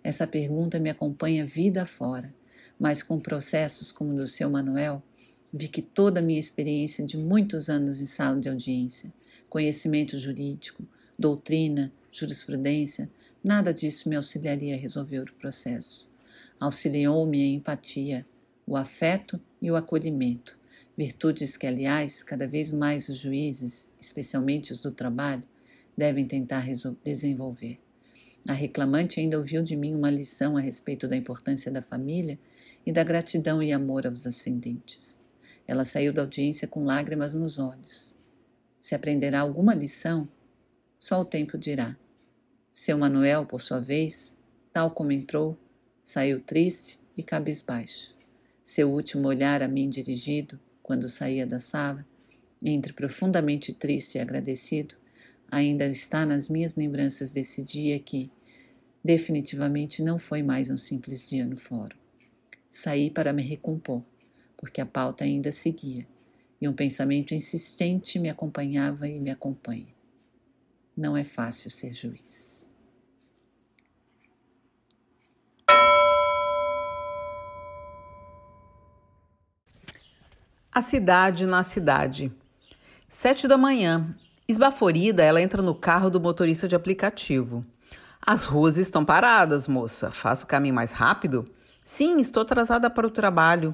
[0.03, 2.33] Essa pergunta me acompanha vida fora,
[2.79, 5.01] mas com processos como o do seu Manuel,
[5.53, 9.13] vi que toda a minha experiência de muitos anos em sala de audiência,
[9.49, 10.83] conhecimento jurídico,
[11.19, 13.09] doutrina, jurisprudência,
[13.43, 16.07] Nada disso me auxiliaria a resolver o processo.
[16.59, 18.23] Auxiliou-me a empatia,
[18.67, 20.59] o afeto e o acolhimento,
[20.95, 25.43] virtudes que, aliás, cada vez mais os juízes, especialmente os do trabalho,
[25.97, 26.67] devem tentar
[27.03, 27.79] desenvolver.
[28.47, 32.39] A reclamante ainda ouviu de mim uma lição a respeito da importância da família
[32.85, 35.19] e da gratidão e amor aos ascendentes.
[35.67, 38.17] Ela saiu da audiência com lágrimas nos olhos.
[38.79, 40.27] Se aprenderá alguma lição,
[40.97, 41.95] só o tempo dirá.
[42.73, 44.35] Seu Manuel, por sua vez,
[44.73, 45.57] tal como entrou,
[46.03, 48.15] saiu triste e cabisbaixo.
[48.63, 52.05] Seu último olhar a mim dirigido, quando saía da sala,
[52.61, 54.95] entre profundamente triste e agradecido,
[55.51, 58.31] ainda está nas minhas lembranças desse dia que,
[59.03, 61.97] definitivamente, não foi mais um simples dia no fórum.
[62.69, 64.01] Saí para me recompor,
[64.55, 66.07] porque a pauta ainda seguia,
[66.61, 69.93] e um pensamento insistente me acompanhava e me acompanha.
[70.95, 72.69] Não é fácil ser juiz.
[80.71, 82.31] A cidade na cidade.
[83.09, 84.15] Sete da manhã.
[84.51, 87.65] Esbaforida, ela entra no carro do motorista de aplicativo.
[88.21, 90.11] As ruas estão paradas, moça.
[90.11, 91.49] Faço o caminho mais rápido?
[91.83, 93.73] Sim, estou atrasada para o trabalho.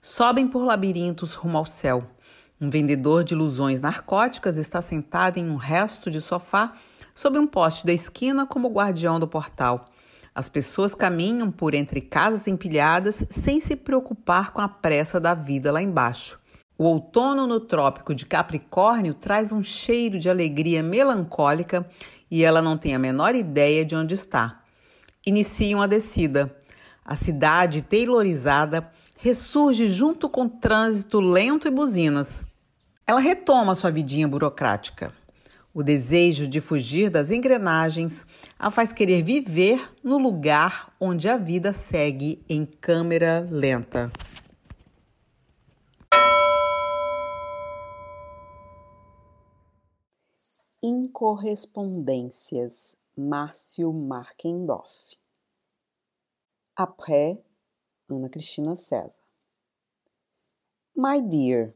[0.00, 2.10] Sobem por labirintos rumo ao céu.
[2.58, 6.72] Um vendedor de ilusões narcóticas está sentado em um resto de sofá
[7.14, 9.84] sob um poste da esquina como guardião do portal.
[10.34, 15.70] As pessoas caminham por entre casas empilhadas sem se preocupar com a pressa da vida
[15.70, 16.40] lá embaixo.
[16.80, 21.84] O outono no trópico de Capricórnio traz um cheiro de alegria melancólica
[22.30, 24.62] e ela não tem a menor ideia de onde está.
[25.26, 26.56] Iniciam a descida.
[27.04, 32.46] A cidade taylorizada ressurge junto com trânsito lento e buzinas.
[33.04, 35.12] Ela retoma sua vidinha burocrática.
[35.74, 38.24] O desejo de fugir das engrenagens
[38.56, 44.12] a faz querer viver no lugar onde a vida segue em câmera lenta.
[50.80, 55.18] Incorrespondências Márcio Markendorf
[56.76, 57.36] Après
[58.08, 59.10] Ana Cristina César.
[60.96, 61.74] My dear,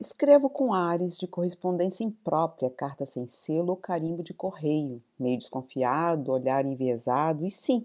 [0.00, 6.32] escrevo com ares de correspondência imprópria, carta sem selo ou carimbo de correio, meio desconfiado,
[6.32, 7.84] olhar enviesado, e sim,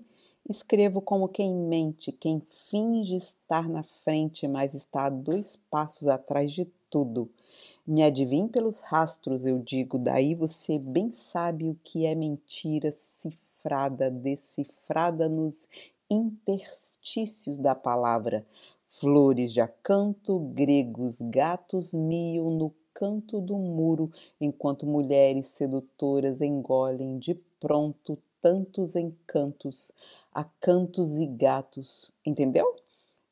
[0.50, 6.64] escrevo como quem mente, quem finge estar na frente, mas está dois passos atrás de
[6.90, 7.30] tudo.
[7.86, 14.10] Me adivinhe pelos rastros, eu digo, daí você bem sabe o que é mentira cifrada,
[14.10, 15.68] decifrada nos
[16.10, 18.46] interstícios da palavra,
[18.90, 27.34] flores de acanto, gregos, gatos miam no canto do muro, enquanto mulheres sedutoras engolem de
[27.60, 29.92] pronto tantos encantos,
[30.34, 32.83] acantos e gatos, entendeu?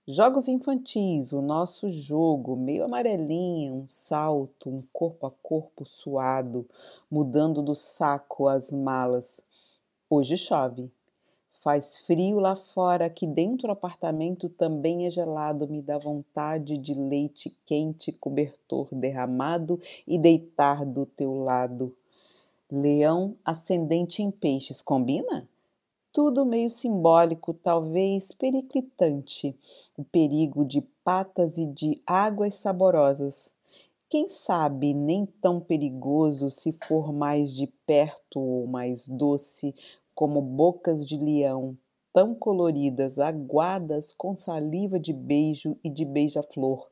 [0.08, 6.68] Jogos infantis, o nosso jogo, meio amarelinho, um salto, um corpo a corpo suado,
[7.10, 9.40] mudando do saco as malas.
[10.10, 10.92] Hoje chove.
[11.52, 16.96] Faz frio lá fora, aqui dentro do apartamento também é gelado, me dá vontade de
[16.96, 21.96] leite quente, cobertor derramado e deitar do teu lado.
[22.72, 25.48] Leão ascendente em peixes, combina?
[26.14, 29.56] Tudo meio simbólico, talvez periclitante,
[29.98, 33.54] o perigo de patas e de águas saborosas.
[34.10, 39.74] Quem sabe nem tão perigoso se for mais de perto ou mais doce,
[40.14, 41.78] como bocas de leão,
[42.12, 46.90] tão coloridas, aguadas com saliva de beijo e de beija-flor.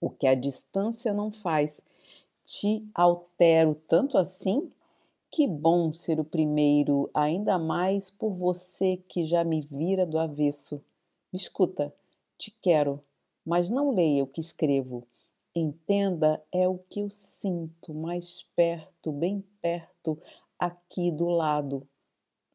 [0.00, 1.80] O que a distância não faz,
[2.44, 4.72] te altero tanto assim?
[5.34, 10.80] Que bom ser o primeiro, ainda mais por você que já me vira do avesso.
[11.32, 11.92] Me escuta,
[12.38, 13.02] te quero,
[13.44, 15.04] mas não leia o que escrevo.
[15.52, 20.16] Entenda é o que eu sinto mais perto, bem perto,
[20.56, 21.84] aqui do lado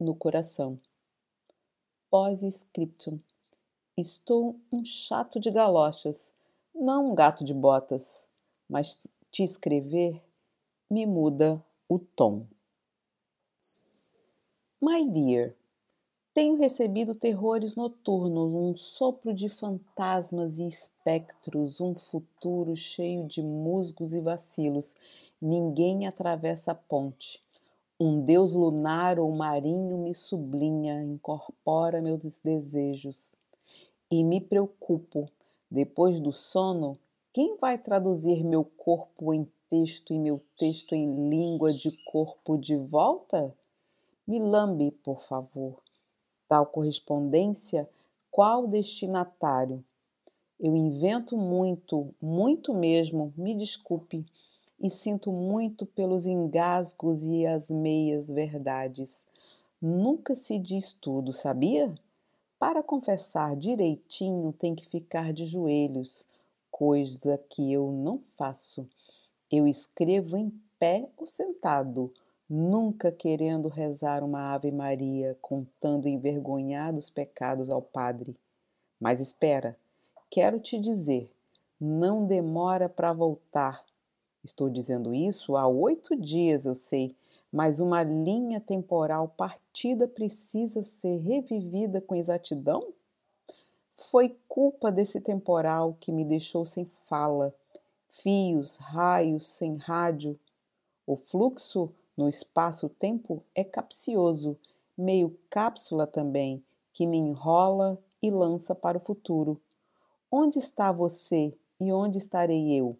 [0.00, 0.80] no coração.
[2.08, 3.20] Pós-scriptum.
[3.94, 6.32] Estou um chato de galochas,
[6.74, 8.26] não um gato de botas,
[8.66, 10.18] mas te escrever
[10.90, 12.46] me muda o tom.
[14.82, 15.54] My dear,
[16.32, 24.14] tenho recebido terrores noturnos, um sopro de fantasmas e espectros, um futuro cheio de musgos
[24.14, 24.96] e vacilos.
[25.38, 27.42] Ninguém atravessa a ponte.
[28.00, 33.34] Um deus lunar ou marinho me sublinha, incorpora meus desejos.
[34.10, 35.28] E me preocupo,
[35.70, 36.98] depois do sono,
[37.34, 42.76] quem vai traduzir meu corpo em texto e meu texto em língua de corpo de
[42.76, 43.54] volta?
[44.30, 45.82] Me lambe, por favor.
[46.46, 47.88] Tal correspondência,
[48.30, 49.84] qual destinatário?
[50.60, 54.24] Eu invento muito, muito mesmo, me desculpe
[54.78, 59.24] e sinto muito pelos engasgos e as meias verdades.
[59.82, 61.92] Nunca se diz tudo, sabia?
[62.56, 66.24] Para confessar direitinho tem que ficar de joelhos,
[66.70, 68.88] coisa que eu não faço.
[69.50, 72.14] Eu escrevo em pé ou sentado,
[72.50, 78.36] nunca querendo rezar uma Ave Maria, contando envergonhados pecados ao Padre.
[79.00, 79.78] Mas espera,
[80.28, 81.30] quero te dizer,
[81.80, 83.84] não demora para voltar,
[84.42, 87.14] Estou dizendo isso há oito dias, eu sei,
[87.52, 92.88] mas uma linha temporal partida precisa ser revivida com exatidão?
[93.94, 97.54] Foi culpa desse temporal que me deixou sem fala,
[98.08, 100.40] fios, raios, sem rádio.
[101.06, 104.58] O fluxo no espaço-tempo é capcioso,
[104.94, 109.58] meio cápsula também, que me enrola e lança para o futuro.
[110.30, 112.94] Onde está você e onde estarei eu?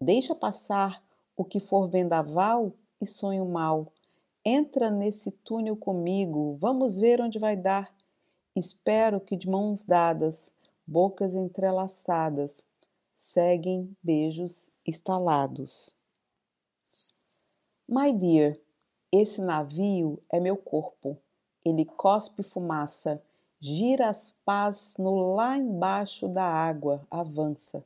[0.00, 1.02] Deixa passar
[1.36, 3.92] o que for vendaval e sonho mal.
[4.44, 7.92] Entra nesse túnel comigo, vamos ver onde vai dar.
[8.54, 10.54] Espero que de mãos dadas,
[10.86, 12.64] bocas entrelaçadas,
[13.16, 15.92] seguem beijos estalados.
[17.96, 18.58] My dear,
[19.12, 21.16] esse navio é meu corpo.
[21.64, 23.22] Ele cospe fumaça,
[23.60, 27.84] gira as pás no lá embaixo da água, avança.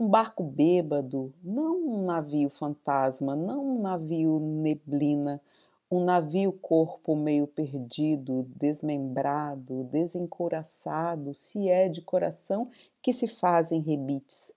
[0.00, 5.40] Um barco bêbado, não um navio fantasma, não um navio neblina,
[5.88, 12.68] um navio corpo meio perdido, desmembrado, desencoraçado, se é de coração
[13.00, 14.50] que se fazem rebites.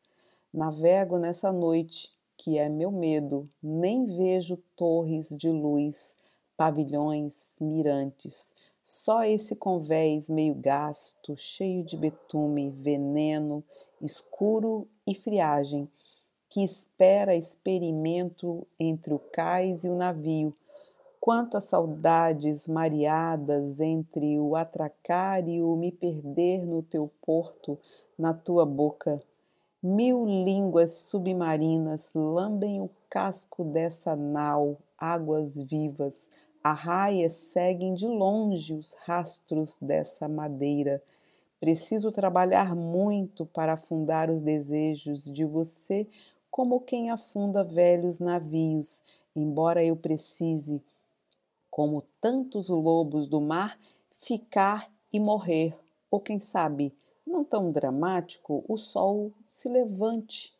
[0.51, 6.17] Navego nessa noite, que é meu medo, nem vejo torres de luz,
[6.55, 13.61] pavilhões, mirantes, só esse convés meio gasto, cheio de betume, veneno,
[14.01, 15.87] escuro e friagem,
[16.49, 20.55] que espera experimento entre o cais e o navio,
[21.19, 27.77] Quantas saudades mareadas entre o atracar e o me perder no teu porto,
[28.17, 29.21] na tua boca.
[29.81, 36.27] Mil línguas submarinas lambem o casco dessa nau, águas vivas,
[36.61, 41.01] arraias seguem de longe os rastros dessa madeira.
[41.61, 46.05] Preciso trabalhar muito para afundar os desejos de você,
[46.51, 49.01] como quem afunda velhos navios,
[49.33, 50.83] embora eu precise
[51.71, 53.79] como tantos lobos do mar,
[54.17, 55.73] ficar e morrer,
[56.11, 56.93] ou quem sabe,
[57.29, 60.53] não tão dramático, o sol se levante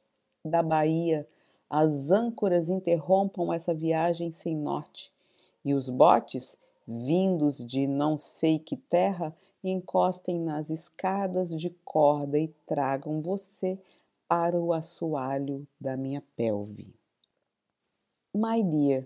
[0.46, 1.28] da baía,
[1.70, 5.12] as âncoras interrompam essa viagem sem norte,
[5.66, 12.48] e os botes, vindos de não sei que terra, encostem nas escadas de corda e
[12.66, 13.78] tragam você
[14.28, 16.94] para o assoalho da minha pelve.
[18.34, 19.06] My dear,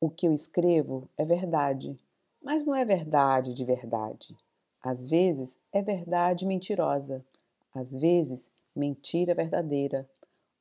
[0.00, 1.98] o que eu escrevo é verdade,
[2.42, 4.36] mas não é verdade de verdade.
[4.88, 7.22] Às vezes é verdade mentirosa,
[7.74, 10.08] às vezes mentira verdadeira.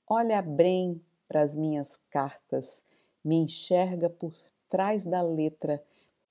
[0.05, 2.83] Olha bem para as minhas cartas,
[3.23, 4.35] me enxerga por
[4.67, 5.81] trás da letra,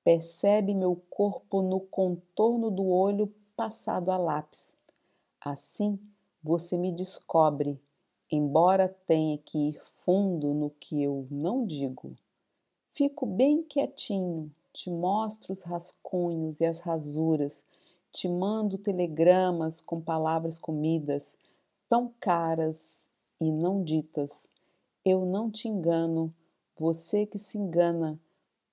[0.04, 4.76] percebe meu corpo no contorno do olho passado a lápis.
[5.40, 5.98] Assim
[6.44, 7.80] você me descobre,
[8.30, 12.14] embora tenha que ir fundo no que eu não digo.
[12.92, 17.64] Fico bem quietinho, te mostro os rascunhos e as rasuras,
[18.16, 21.36] te mando telegramas com palavras comidas,
[21.86, 24.48] tão caras e não ditas.
[25.04, 26.34] Eu não te engano,
[26.78, 28.18] você que se engana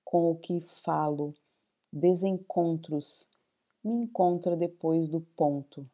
[0.02, 1.34] com o que falo.
[1.92, 3.28] Desencontros,
[3.84, 5.86] me encontra depois do ponto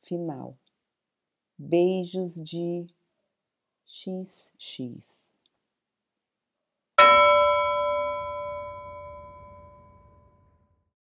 [0.00, 0.56] final.
[1.58, 2.86] Beijos de
[3.84, 5.31] XX.